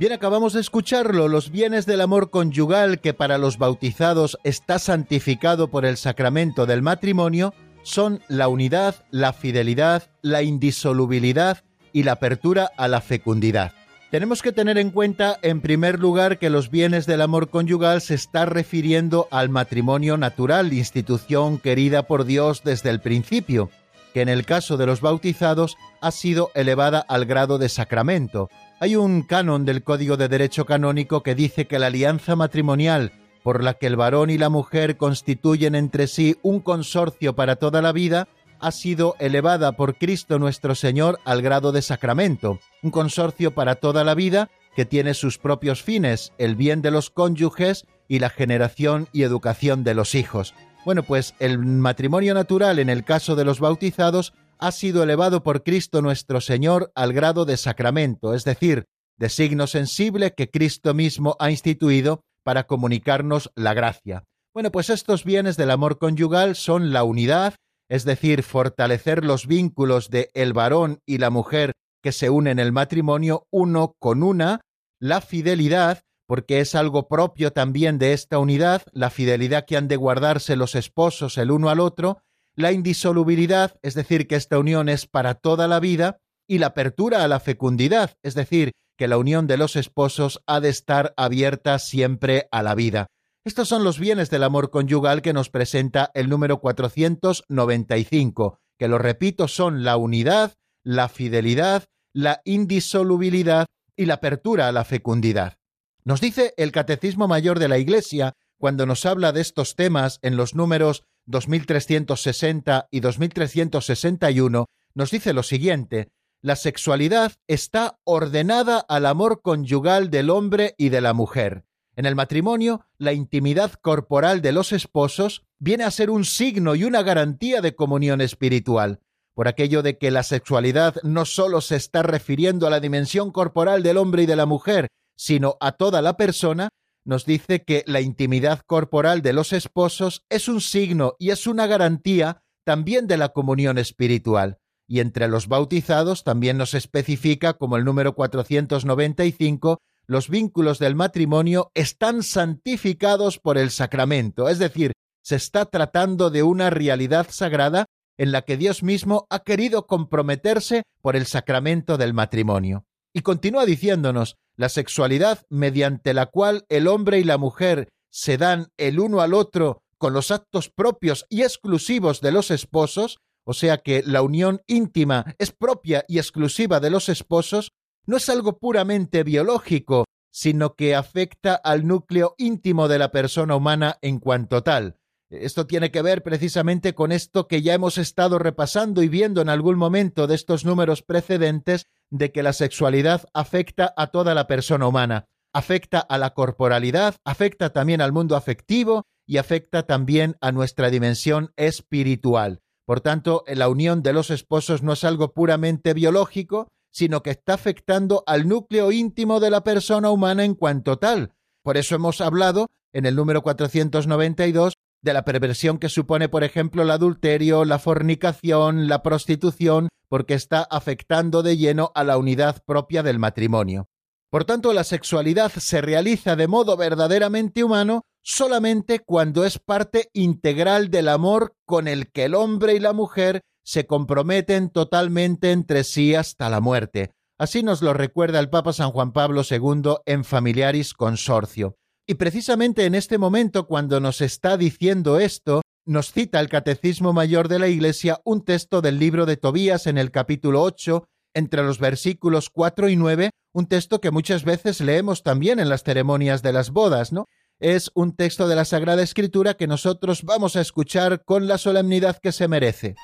[0.00, 5.68] Bien, acabamos de escucharlo, los bienes del amor conyugal que para los bautizados está santificado
[5.68, 12.70] por el sacramento del matrimonio son la unidad, la fidelidad, la indisolubilidad y la apertura
[12.78, 13.72] a la fecundidad.
[14.10, 18.14] Tenemos que tener en cuenta, en primer lugar, que los bienes del amor conyugal se
[18.14, 23.68] está refiriendo al matrimonio natural, institución querida por Dios desde el principio,
[24.12, 28.48] que en el caso de los bautizados ha sido elevada al grado de sacramento.
[28.80, 33.62] Hay un canon del Código de Derecho Canónico que dice que la alianza matrimonial por
[33.62, 37.92] la que el varón y la mujer constituyen entre sí un consorcio para toda la
[37.92, 38.28] vida,
[38.60, 44.04] ha sido elevada por Cristo nuestro Señor al grado de sacramento, un consorcio para toda
[44.04, 49.08] la vida que tiene sus propios fines, el bien de los cónyuges y la generación
[49.12, 50.54] y educación de los hijos.
[50.84, 55.62] Bueno, pues el matrimonio natural en el caso de los bautizados ha sido elevado por
[55.62, 58.84] Cristo nuestro Señor al grado de sacramento, es decir,
[59.18, 64.24] de signo sensible que Cristo mismo ha instituido para comunicarnos la gracia.
[64.54, 67.54] Bueno, pues estos bienes del amor conyugal son la unidad,
[67.90, 71.72] es decir, fortalecer los vínculos de el varón y la mujer
[72.02, 74.62] que se unen en el matrimonio uno con una,
[74.98, 76.00] la fidelidad,
[76.30, 80.76] porque es algo propio también de esta unidad, la fidelidad que han de guardarse los
[80.76, 82.22] esposos el uno al otro,
[82.54, 87.24] la indisolubilidad, es decir, que esta unión es para toda la vida, y la apertura
[87.24, 91.80] a la fecundidad, es decir, que la unión de los esposos ha de estar abierta
[91.80, 93.08] siempre a la vida.
[93.44, 98.98] Estos son los bienes del amor conyugal que nos presenta el número 495, que lo
[98.98, 100.52] repito son la unidad,
[100.84, 103.66] la fidelidad, la indisolubilidad
[103.96, 105.59] y la apertura a la fecundidad.
[106.04, 110.36] Nos dice el Catecismo Mayor de la Iglesia, cuando nos habla de estos temas en
[110.36, 116.08] los números 2360 y 2361, nos dice lo siguiente,
[116.42, 121.64] la sexualidad está ordenada al amor conyugal del hombre y de la mujer.
[121.96, 126.84] En el matrimonio, la intimidad corporal de los esposos viene a ser un signo y
[126.84, 129.00] una garantía de comunión espiritual,
[129.34, 133.82] por aquello de que la sexualidad no sólo se está refiriendo a la dimensión corporal
[133.82, 134.88] del hombre y de la mujer,
[135.20, 136.70] sino a toda la persona,
[137.04, 141.66] nos dice que la intimidad corporal de los esposos es un signo y es una
[141.66, 144.56] garantía también de la comunión espiritual
[144.88, 151.70] y entre los bautizados también nos especifica, como el número 495, los vínculos del matrimonio
[151.74, 154.92] están santificados por el sacramento, es decir,
[155.22, 157.84] se está tratando de una realidad sagrada
[158.16, 162.86] en la que Dios mismo ha querido comprometerse por el sacramento del matrimonio.
[163.12, 168.68] Y continúa diciéndonos, la sexualidad mediante la cual el hombre y la mujer se dan
[168.76, 173.78] el uno al otro con los actos propios y exclusivos de los esposos, o sea
[173.78, 177.72] que la unión íntima es propia y exclusiva de los esposos,
[178.04, 183.96] no es algo puramente biológico, sino que afecta al núcleo íntimo de la persona humana
[184.02, 184.98] en cuanto tal.
[185.30, 189.48] Esto tiene que ver precisamente con esto que ya hemos estado repasando y viendo en
[189.48, 194.86] algún momento de estos números precedentes, de que la sexualidad afecta a toda la persona
[194.86, 200.90] humana, afecta a la corporalidad, afecta también al mundo afectivo y afecta también a nuestra
[200.90, 202.60] dimensión espiritual.
[202.84, 207.54] Por tanto, la unión de los esposos no es algo puramente biológico, sino que está
[207.54, 211.32] afectando al núcleo íntimo de la persona humana en cuanto tal.
[211.62, 216.82] Por eso hemos hablado en el número 492 de la perversión que supone, por ejemplo,
[216.82, 223.02] el adulterio, la fornicación, la prostitución, porque está afectando de lleno a la unidad propia
[223.02, 223.88] del matrimonio.
[224.28, 230.90] Por tanto, la sexualidad se realiza de modo verdaderamente humano solamente cuando es parte integral
[230.90, 236.14] del amor con el que el hombre y la mujer se comprometen totalmente entre sí
[236.14, 237.12] hasta la muerte.
[237.38, 241.76] Así nos lo recuerda el Papa San Juan Pablo II en Familiaris Consorcio.
[242.06, 247.48] Y precisamente en este momento, cuando nos está diciendo esto, nos cita el Catecismo Mayor
[247.48, 251.80] de la Iglesia un texto del libro de Tobías en el capítulo 8, entre los
[251.80, 256.52] versículos 4 y 9, un texto que muchas veces leemos también en las ceremonias de
[256.52, 257.26] las bodas, ¿no?
[257.58, 262.18] Es un texto de la Sagrada Escritura que nosotros vamos a escuchar con la solemnidad
[262.22, 262.94] que se merece.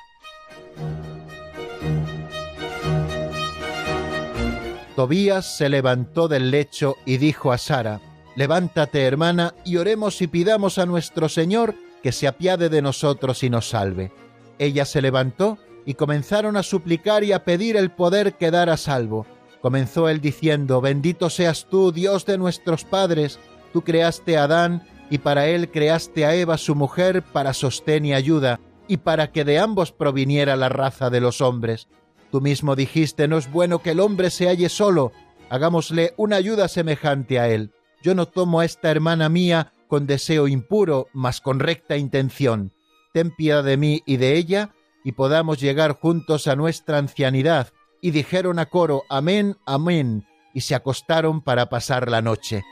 [4.95, 7.99] Tobías se levantó del lecho y dijo a Sara,
[8.37, 13.49] Levántate, hermana, y oremos y pidamos a nuestro Señor que se apiade de nosotros y
[13.49, 14.11] nos salve.
[14.59, 19.25] Ella se levantó y comenzaron a suplicar y a pedir el poder quedar a salvo.
[19.61, 23.39] Comenzó él diciendo, Bendito seas tú, Dios de nuestros padres,
[23.73, 28.13] tú creaste a Adán y para él creaste a Eva su mujer para sostén y
[28.13, 31.87] ayuda, y para que de ambos proviniera la raza de los hombres.
[32.31, 35.11] Tú mismo dijiste, no es bueno que el hombre se halle solo,
[35.49, 37.71] hagámosle una ayuda semejante a él.
[38.01, 42.73] Yo no tomo a esta hermana mía con deseo impuro, mas con recta intención.
[43.13, 44.73] Ten piedad de mí y de ella,
[45.03, 47.69] y podamos llegar juntos a nuestra ancianidad.
[48.01, 52.63] Y dijeron a coro, Amén, Amén, y se acostaron para pasar la noche.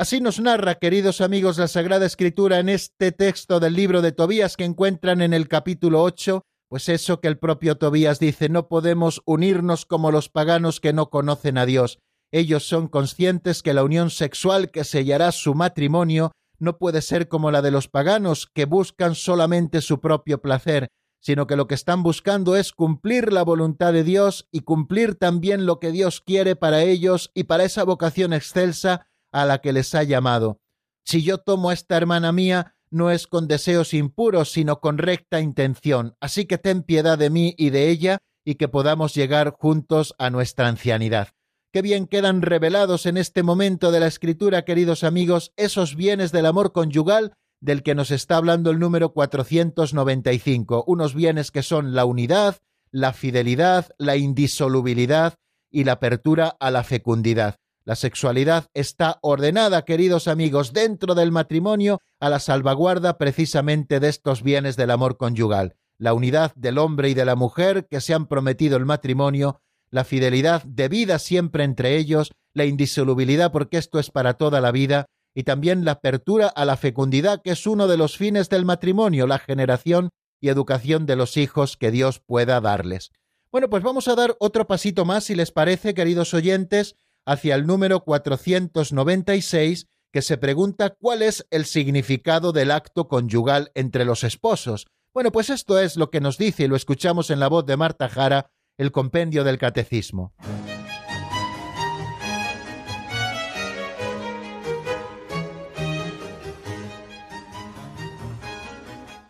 [0.00, 4.56] Así nos narra, queridos amigos, la Sagrada Escritura en este texto del libro de Tobías
[4.56, 9.20] que encuentran en el capítulo 8, pues eso que el propio Tobías dice, no podemos
[9.26, 11.98] unirnos como los paganos que no conocen a Dios.
[12.32, 17.50] Ellos son conscientes que la unión sexual que sellará su matrimonio no puede ser como
[17.50, 20.88] la de los paganos, que buscan solamente su propio placer,
[21.20, 25.66] sino que lo que están buscando es cumplir la voluntad de Dios y cumplir también
[25.66, 29.94] lo que Dios quiere para ellos y para esa vocación excelsa a la que les
[29.94, 30.60] ha llamado.
[31.04, 35.40] Si yo tomo a esta hermana mía, no es con deseos impuros, sino con recta
[35.40, 40.14] intención, así que ten piedad de mí y de ella, y que podamos llegar juntos
[40.18, 41.28] a nuestra ancianidad.
[41.72, 46.46] Qué bien quedan revelados en este momento de la escritura, queridos amigos, esos bienes del
[46.46, 52.06] amor conyugal del que nos está hablando el número 495, unos bienes que son la
[52.06, 52.56] unidad,
[52.90, 55.34] la fidelidad, la indisolubilidad
[55.70, 57.54] y la apertura a la fecundidad.
[57.84, 64.42] La sexualidad está ordenada, queridos amigos, dentro del matrimonio a la salvaguarda precisamente de estos
[64.42, 68.26] bienes del amor conyugal, la unidad del hombre y de la mujer que se han
[68.26, 69.60] prometido el matrimonio,
[69.90, 75.06] la fidelidad debida siempre entre ellos, la indisolubilidad porque esto es para toda la vida,
[75.34, 79.26] y también la apertura a la fecundidad que es uno de los fines del matrimonio,
[79.26, 80.10] la generación
[80.40, 83.10] y educación de los hijos que Dios pueda darles.
[83.52, 86.94] Bueno, pues vamos a dar otro pasito más, si les parece, queridos oyentes,
[87.26, 94.04] hacia el número 496, que se pregunta cuál es el significado del acto conyugal entre
[94.04, 94.86] los esposos.
[95.12, 97.76] Bueno, pues esto es lo que nos dice y lo escuchamos en la voz de
[97.76, 100.32] Marta Jara, el compendio del catecismo.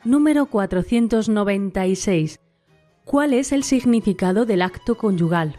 [0.05, 2.39] Número 496.
[3.05, 5.57] ¿Cuál es el significado del acto conyugal?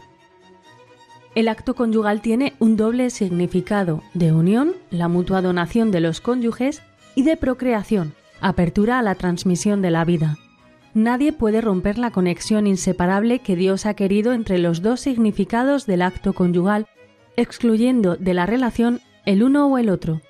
[1.34, 6.82] El acto conyugal tiene un doble significado de unión, la mutua donación de los cónyuges,
[7.14, 10.38] y de procreación, apertura a la transmisión de la vida.
[10.94, 16.02] Nadie puede romper la conexión inseparable que Dios ha querido entre los dos significados del
[16.02, 16.86] acto conyugal,
[17.36, 20.20] excluyendo de la relación el uno o el otro.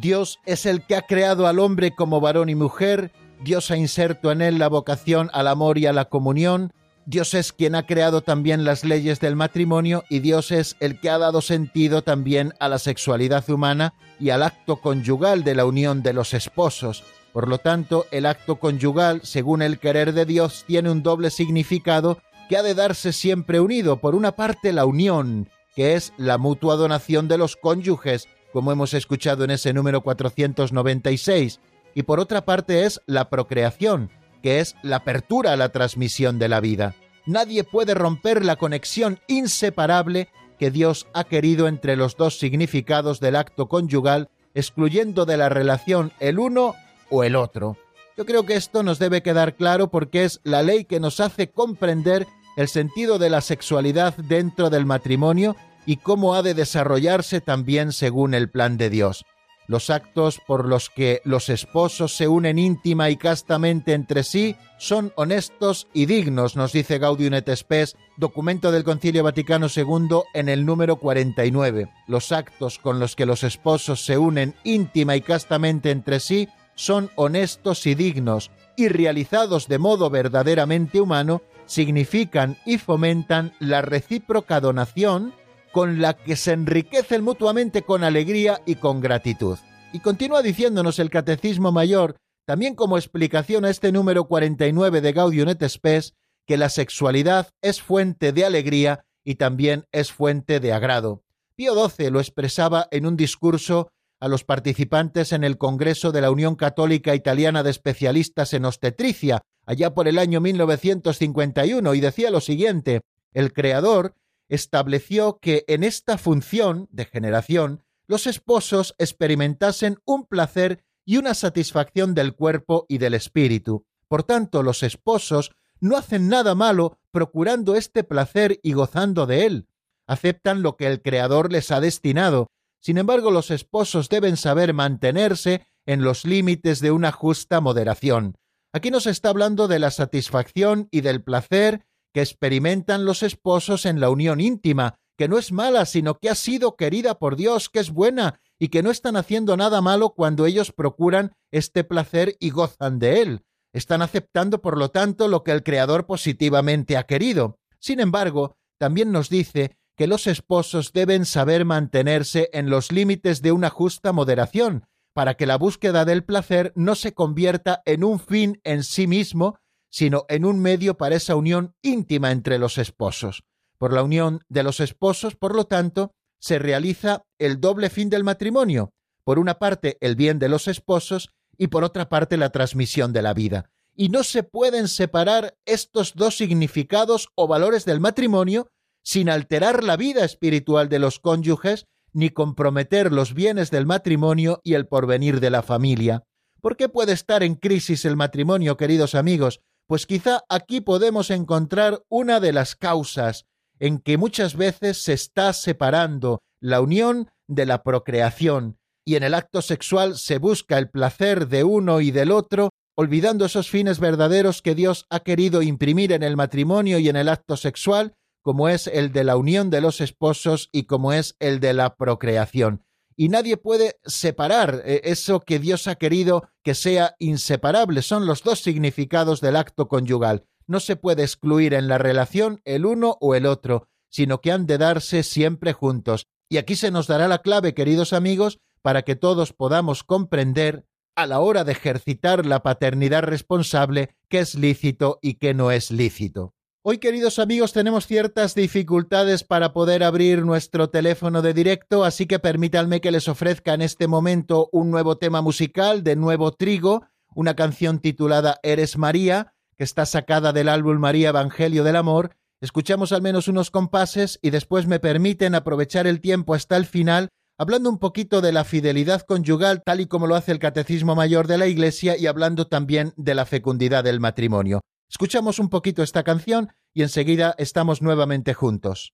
[0.00, 3.12] Dios es el que ha creado al hombre como varón y mujer,
[3.44, 6.72] Dios ha inserto en él la vocación al amor y a la comunión,
[7.06, 11.10] Dios es quien ha creado también las leyes del matrimonio y Dios es el que
[11.10, 16.02] ha dado sentido también a la sexualidad humana y al acto conyugal de la unión
[16.02, 17.02] de los esposos.
[17.32, 22.18] Por lo tanto, el acto conyugal, según el querer de Dios, tiene un doble significado
[22.48, 24.00] que ha de darse siempre unido.
[24.00, 28.94] Por una parte, la unión, que es la mutua donación de los cónyuges, como hemos
[28.94, 31.60] escuchado en ese número 496,
[31.94, 34.10] y por otra parte es la procreación,
[34.42, 36.94] que es la apertura a la transmisión de la vida.
[37.26, 40.28] Nadie puede romper la conexión inseparable
[40.60, 46.12] que Dios ha querido entre los dos significados del acto conyugal, excluyendo de la relación
[46.20, 46.74] el uno
[47.08, 47.78] o el otro.
[48.18, 51.48] Yo creo que esto nos debe quedar claro porque es la ley que nos hace
[51.48, 52.26] comprender
[52.58, 55.56] el sentido de la sexualidad dentro del matrimonio
[55.86, 59.24] y cómo ha de desarrollarse también según el plan de Dios
[59.70, 65.12] los actos por los que los esposos se unen íntima y castamente entre sí son
[65.14, 70.66] honestos y dignos, nos dice Gaudium et Spes, documento del Concilio Vaticano II en el
[70.66, 71.88] número 49.
[72.08, 77.08] Los actos con los que los esposos se unen íntima y castamente entre sí son
[77.14, 85.32] honestos y dignos, y realizados de modo verdaderamente humano, significan y fomentan la recíproca donación
[85.72, 89.58] con la que se enriquecen mutuamente con alegría y con gratitud.
[89.92, 95.48] Y continúa diciéndonos el Catecismo Mayor, también como explicación a este número 49 de Gaudium
[95.48, 96.14] et Spes,
[96.46, 101.22] que la sexualidad es fuente de alegría y también es fuente de agrado.
[101.54, 106.30] Pío XII lo expresaba en un discurso a los participantes en el Congreso de la
[106.30, 112.40] Unión Católica Italiana de Especialistas en Obstetricia, allá por el año 1951, y decía lo
[112.40, 113.00] siguiente,
[113.32, 114.14] el Creador
[114.50, 122.14] estableció que en esta función de generación los esposos experimentasen un placer y una satisfacción
[122.14, 123.86] del cuerpo y del espíritu.
[124.08, 129.68] Por tanto, los esposos no hacen nada malo procurando este placer y gozando de él.
[130.06, 132.48] Aceptan lo que el Creador les ha destinado.
[132.80, 138.36] Sin embargo, los esposos deben saber mantenerse en los límites de una justa moderación.
[138.72, 144.00] Aquí nos está hablando de la satisfacción y del placer que experimentan los esposos en
[144.00, 147.80] la unión íntima, que no es mala, sino que ha sido querida por Dios, que
[147.80, 152.50] es buena, y que no están haciendo nada malo cuando ellos procuran este placer y
[152.50, 153.44] gozan de él.
[153.72, 157.58] Están aceptando, por lo tanto, lo que el Creador positivamente ha querido.
[157.78, 163.52] Sin embargo, también nos dice que los esposos deben saber mantenerse en los límites de
[163.52, 168.60] una justa moderación, para que la búsqueda del placer no se convierta en un fin
[168.64, 169.58] en sí mismo,
[169.90, 173.44] sino en un medio para esa unión íntima entre los esposos.
[173.76, 178.24] Por la unión de los esposos, por lo tanto, se realiza el doble fin del
[178.24, 178.92] matrimonio,
[179.24, 183.22] por una parte el bien de los esposos y por otra parte la transmisión de
[183.22, 183.70] la vida.
[183.94, 188.70] Y no se pueden separar estos dos significados o valores del matrimonio
[189.02, 194.74] sin alterar la vida espiritual de los cónyuges ni comprometer los bienes del matrimonio y
[194.74, 196.24] el porvenir de la familia.
[196.60, 199.60] ¿Por qué puede estar en crisis el matrimonio, queridos amigos?
[199.90, 203.46] Pues quizá aquí podemos encontrar una de las causas,
[203.80, 209.34] en que muchas veces se está separando la unión de la procreación y en el
[209.34, 214.62] acto sexual se busca el placer de uno y del otro, olvidando esos fines verdaderos
[214.62, 218.12] que Dios ha querido imprimir en el matrimonio y en el acto sexual,
[218.44, 221.96] como es el de la unión de los esposos y como es el de la
[221.96, 222.84] procreación.
[223.16, 228.02] Y nadie puede separar eh, eso que Dios ha querido que sea inseparable.
[228.02, 230.44] Son los dos significados del acto conyugal.
[230.66, 234.66] No se puede excluir en la relación el uno o el otro, sino que han
[234.66, 236.26] de darse siempre juntos.
[236.48, 240.86] Y aquí se nos dará la clave, queridos amigos, para que todos podamos comprender
[241.16, 245.90] a la hora de ejercitar la paternidad responsable qué es lícito y qué no es
[245.90, 246.54] lícito.
[246.82, 252.38] Hoy, queridos amigos, tenemos ciertas dificultades para poder abrir nuestro teléfono de directo, así que
[252.38, 257.04] permítanme que les ofrezca en este momento un nuevo tema musical de Nuevo Trigo,
[257.34, 262.34] una canción titulada Eres María, que está sacada del álbum María Evangelio del Amor.
[262.62, 267.28] Escuchamos al menos unos compases y después me permiten aprovechar el tiempo hasta el final
[267.58, 271.46] hablando un poquito de la fidelidad conyugal tal y como lo hace el Catecismo Mayor
[271.46, 274.80] de la Iglesia y hablando también de la fecundidad del matrimonio.
[275.10, 279.12] Escuchamos un poquito esta canción y enseguida estamos nuevamente juntos.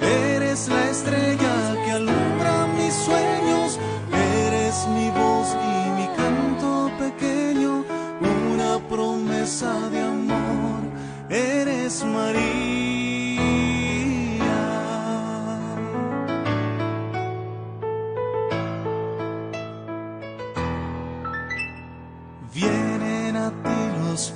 [0.00, 3.78] Eres la estrella que alumbra mis sueños,
[4.46, 7.84] eres mi voz y mi canto pequeño,
[8.54, 10.80] una promesa de amor,
[11.28, 12.56] eres María.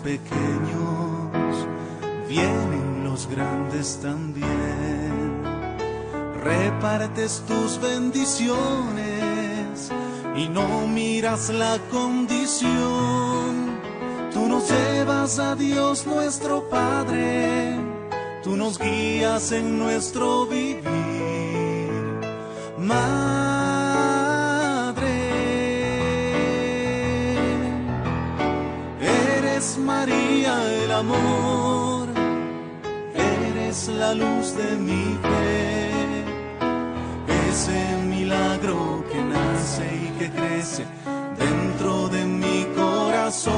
[0.02, 1.66] pequeños,
[2.28, 2.69] vienen los
[3.30, 5.42] grandes también.
[6.42, 9.90] Repartes tus bendiciones
[10.36, 13.78] y no miras la condición.
[14.32, 17.76] Tú nos llevas a Dios nuestro Padre,
[18.42, 21.10] tú nos guías en nuestro vivir.
[30.46, 31.79] el amor,
[33.70, 35.90] eres la luz de mi fe,
[37.48, 40.84] ese milagro que nace y que crece
[41.38, 43.54] dentro de mi corazón.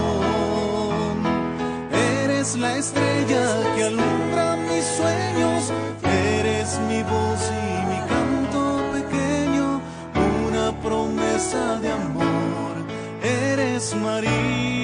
[2.25, 3.45] Eres la estrella
[3.75, 5.73] que alumbra mis sueños,
[6.05, 9.81] eres mi voz y mi canto pequeño,
[10.47, 12.75] una promesa de amor,
[13.23, 14.82] eres María.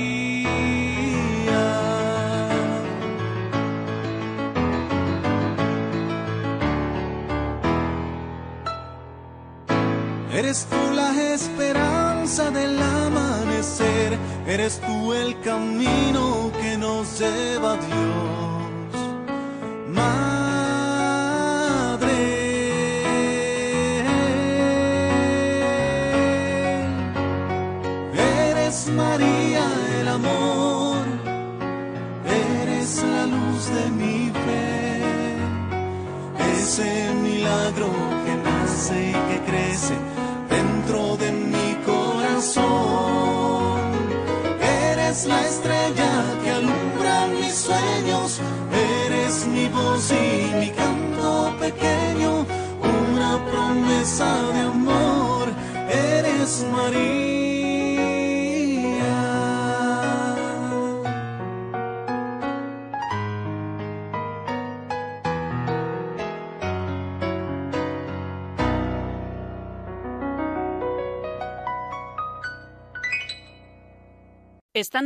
[10.49, 18.58] Eres tú la esperanza del amanecer, eres tú el camino que nos lleva a Dios.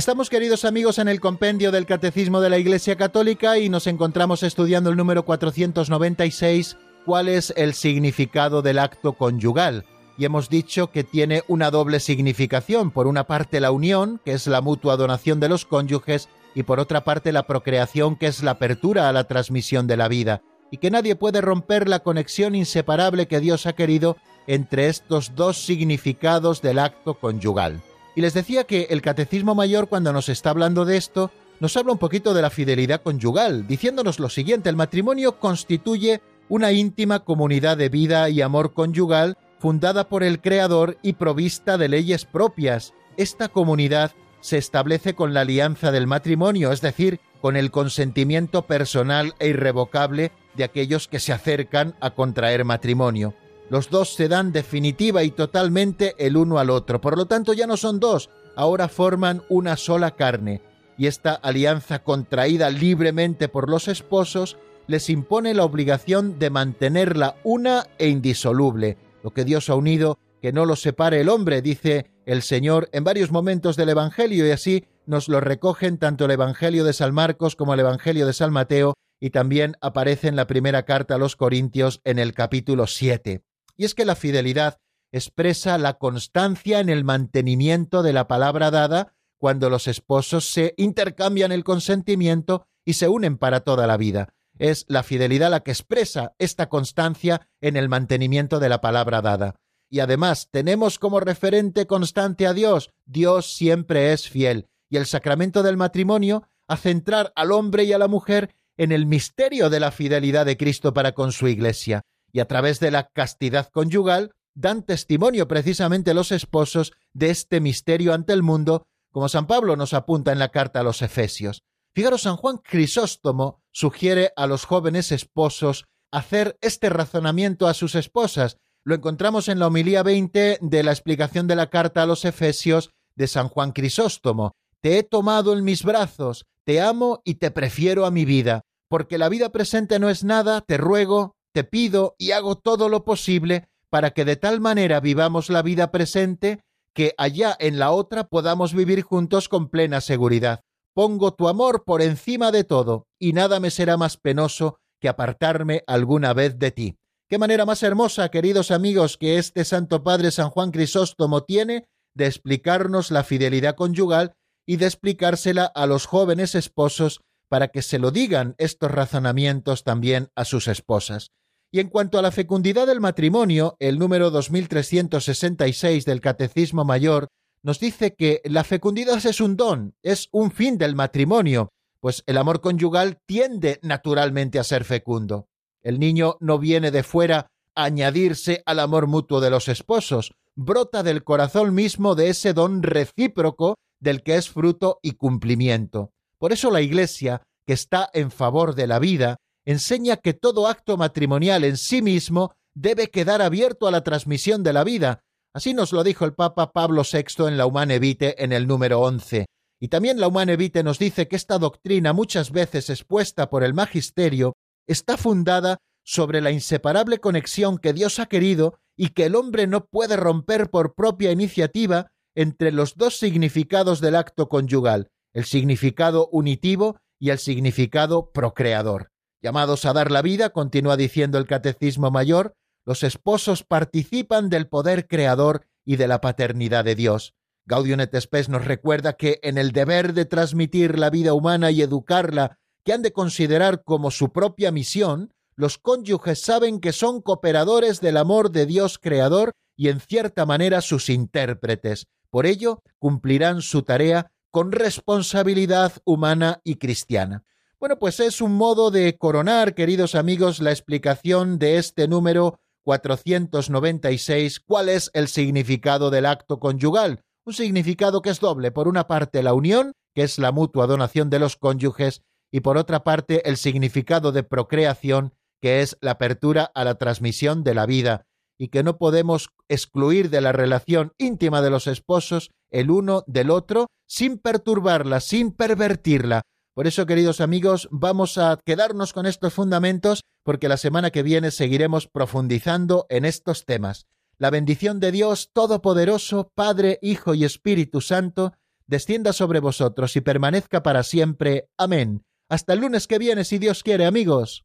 [0.00, 4.42] Estamos, queridos amigos, en el compendio del Catecismo de la Iglesia Católica y nos encontramos
[4.42, 9.84] estudiando el número 496, cuál es el significado del acto conyugal.
[10.16, 12.92] Y hemos dicho que tiene una doble significación.
[12.92, 16.80] Por una parte la unión, que es la mutua donación de los cónyuges, y por
[16.80, 20.40] otra parte la procreación, que es la apertura a la transmisión de la vida.
[20.70, 25.62] Y que nadie puede romper la conexión inseparable que Dios ha querido entre estos dos
[25.62, 27.82] significados del acto conyugal.
[28.14, 31.30] Y les decía que el Catecismo Mayor, cuando nos está hablando de esto,
[31.60, 36.72] nos habla un poquito de la fidelidad conyugal, diciéndonos lo siguiente, el matrimonio constituye una
[36.72, 42.24] íntima comunidad de vida y amor conyugal fundada por el Creador y provista de leyes
[42.24, 42.94] propias.
[43.16, 49.34] Esta comunidad se establece con la alianza del matrimonio, es decir, con el consentimiento personal
[49.38, 53.34] e irrevocable de aquellos que se acercan a contraer matrimonio.
[53.70, 57.00] Los dos se dan definitiva y totalmente el uno al otro.
[57.00, 60.60] Por lo tanto, ya no son dos, ahora forman una sola carne.
[60.98, 64.58] Y esta alianza contraída libremente por los esposos
[64.88, 68.98] les impone la obligación de mantenerla una e indisoluble.
[69.22, 73.04] Lo que Dios ha unido, que no lo separe el hombre, dice el Señor en
[73.04, 77.54] varios momentos del Evangelio, y así nos lo recogen tanto el Evangelio de San Marcos
[77.54, 81.36] como el Evangelio de San Mateo, y también aparece en la primera carta a los
[81.36, 83.44] Corintios en el capítulo 7
[83.80, 84.78] y es que la fidelidad
[85.10, 91.50] expresa la constancia en el mantenimiento de la palabra dada cuando los esposos se intercambian
[91.50, 94.34] el consentimiento y se unen para toda la vida.
[94.58, 99.54] Es la fidelidad la que expresa esta constancia en el mantenimiento de la palabra dada.
[99.88, 102.90] Y además tenemos como referente constante a Dios.
[103.06, 104.68] Dios siempre es fiel.
[104.90, 109.06] Y el sacramento del matrimonio a centrar al hombre y a la mujer en el
[109.06, 112.02] misterio de la fidelidad de Cristo para con su Iglesia
[112.32, 118.14] y a través de la castidad conyugal dan testimonio precisamente los esposos de este misterio
[118.14, 121.62] ante el mundo, como San Pablo nos apunta en la carta a los Efesios.
[121.94, 128.56] Fijaros, San Juan Crisóstomo sugiere a los jóvenes esposos hacer este razonamiento a sus esposas.
[128.84, 132.90] Lo encontramos en la homilía 20 de la explicación de la carta a los Efesios
[133.16, 134.52] de San Juan Crisóstomo.
[134.80, 139.18] Te he tomado en mis brazos, te amo y te prefiero a mi vida, porque
[139.18, 143.68] la vida presente no es nada, te ruego, te pido y hago todo lo posible
[143.88, 146.60] para que de tal manera vivamos la vida presente
[146.94, 150.60] que allá en la otra podamos vivir juntos con plena seguridad.
[150.94, 155.84] Pongo tu amor por encima de todo, y nada me será más penoso que apartarme
[155.86, 156.96] alguna vez de ti.
[157.28, 162.26] Qué manera más hermosa, queridos amigos, que este Santo Padre San Juan Crisóstomo tiene de
[162.26, 164.34] explicarnos la fidelidad conyugal
[164.66, 170.30] y de explicársela a los jóvenes esposos para que se lo digan estos razonamientos también
[170.34, 171.30] a sus esposas.
[171.72, 177.28] Y en cuanto a la fecundidad del matrimonio, el número 2366 del Catecismo Mayor
[177.62, 181.68] nos dice que la fecundidad es un don, es un fin del matrimonio,
[182.00, 185.46] pues el amor conyugal tiende naturalmente a ser fecundo.
[185.82, 187.46] El niño no viene de fuera
[187.76, 192.82] a añadirse al amor mutuo de los esposos, brota del corazón mismo de ese don
[192.82, 196.10] recíproco del que es fruto y cumplimiento.
[196.38, 199.36] Por eso la Iglesia, que está en favor de la vida,
[199.70, 204.72] enseña que todo acto matrimonial en sí mismo debe quedar abierto a la transmisión de
[204.72, 205.22] la vida.
[205.54, 209.00] Así nos lo dijo el Papa Pablo VI en la Humane Vitae en el número
[209.00, 209.46] 11.
[209.80, 213.74] Y también la Humane Vitae nos dice que esta doctrina, muchas veces expuesta por el
[213.74, 214.54] magisterio,
[214.86, 219.86] está fundada sobre la inseparable conexión que Dios ha querido y que el hombre no
[219.86, 226.98] puede romper por propia iniciativa entre los dos significados del acto conyugal, el significado unitivo
[227.18, 229.10] y el significado procreador.
[229.42, 235.06] Llamados a dar la vida, continúa diciendo el Catecismo Mayor, los esposos participan del poder
[235.06, 237.34] creador y de la paternidad de Dios.
[237.64, 238.00] Gaudium
[238.48, 243.02] nos recuerda que en el deber de transmitir la vida humana y educarla, que han
[243.02, 248.66] de considerar como su propia misión, los cónyuges saben que son cooperadores del amor de
[248.66, 252.06] Dios Creador y en cierta manera sus intérpretes.
[252.30, 257.44] Por ello, cumplirán su tarea con responsabilidad humana y cristiana.
[257.80, 264.60] Bueno, pues es un modo de coronar, queridos amigos, la explicación de este número 496,
[264.60, 267.22] cuál es el significado del acto conyugal.
[267.46, 268.70] Un significado que es doble.
[268.70, 272.20] Por una parte, la unión, que es la mutua donación de los cónyuges,
[272.52, 277.64] y por otra parte, el significado de procreación, que es la apertura a la transmisión
[277.64, 278.26] de la vida,
[278.58, 283.48] y que no podemos excluir de la relación íntima de los esposos el uno del
[283.48, 286.42] otro sin perturbarla, sin pervertirla.
[286.80, 291.50] Por eso, queridos amigos, vamos a quedarnos con estos fundamentos porque la semana que viene
[291.50, 294.06] seguiremos profundizando en estos temas.
[294.38, 298.54] La bendición de Dios Todopoderoso, Padre, Hijo y Espíritu Santo,
[298.86, 301.68] descienda sobre vosotros y permanezca para siempre.
[301.76, 302.24] Amén.
[302.48, 304.64] Hasta el lunes que viene, si Dios quiere, amigos.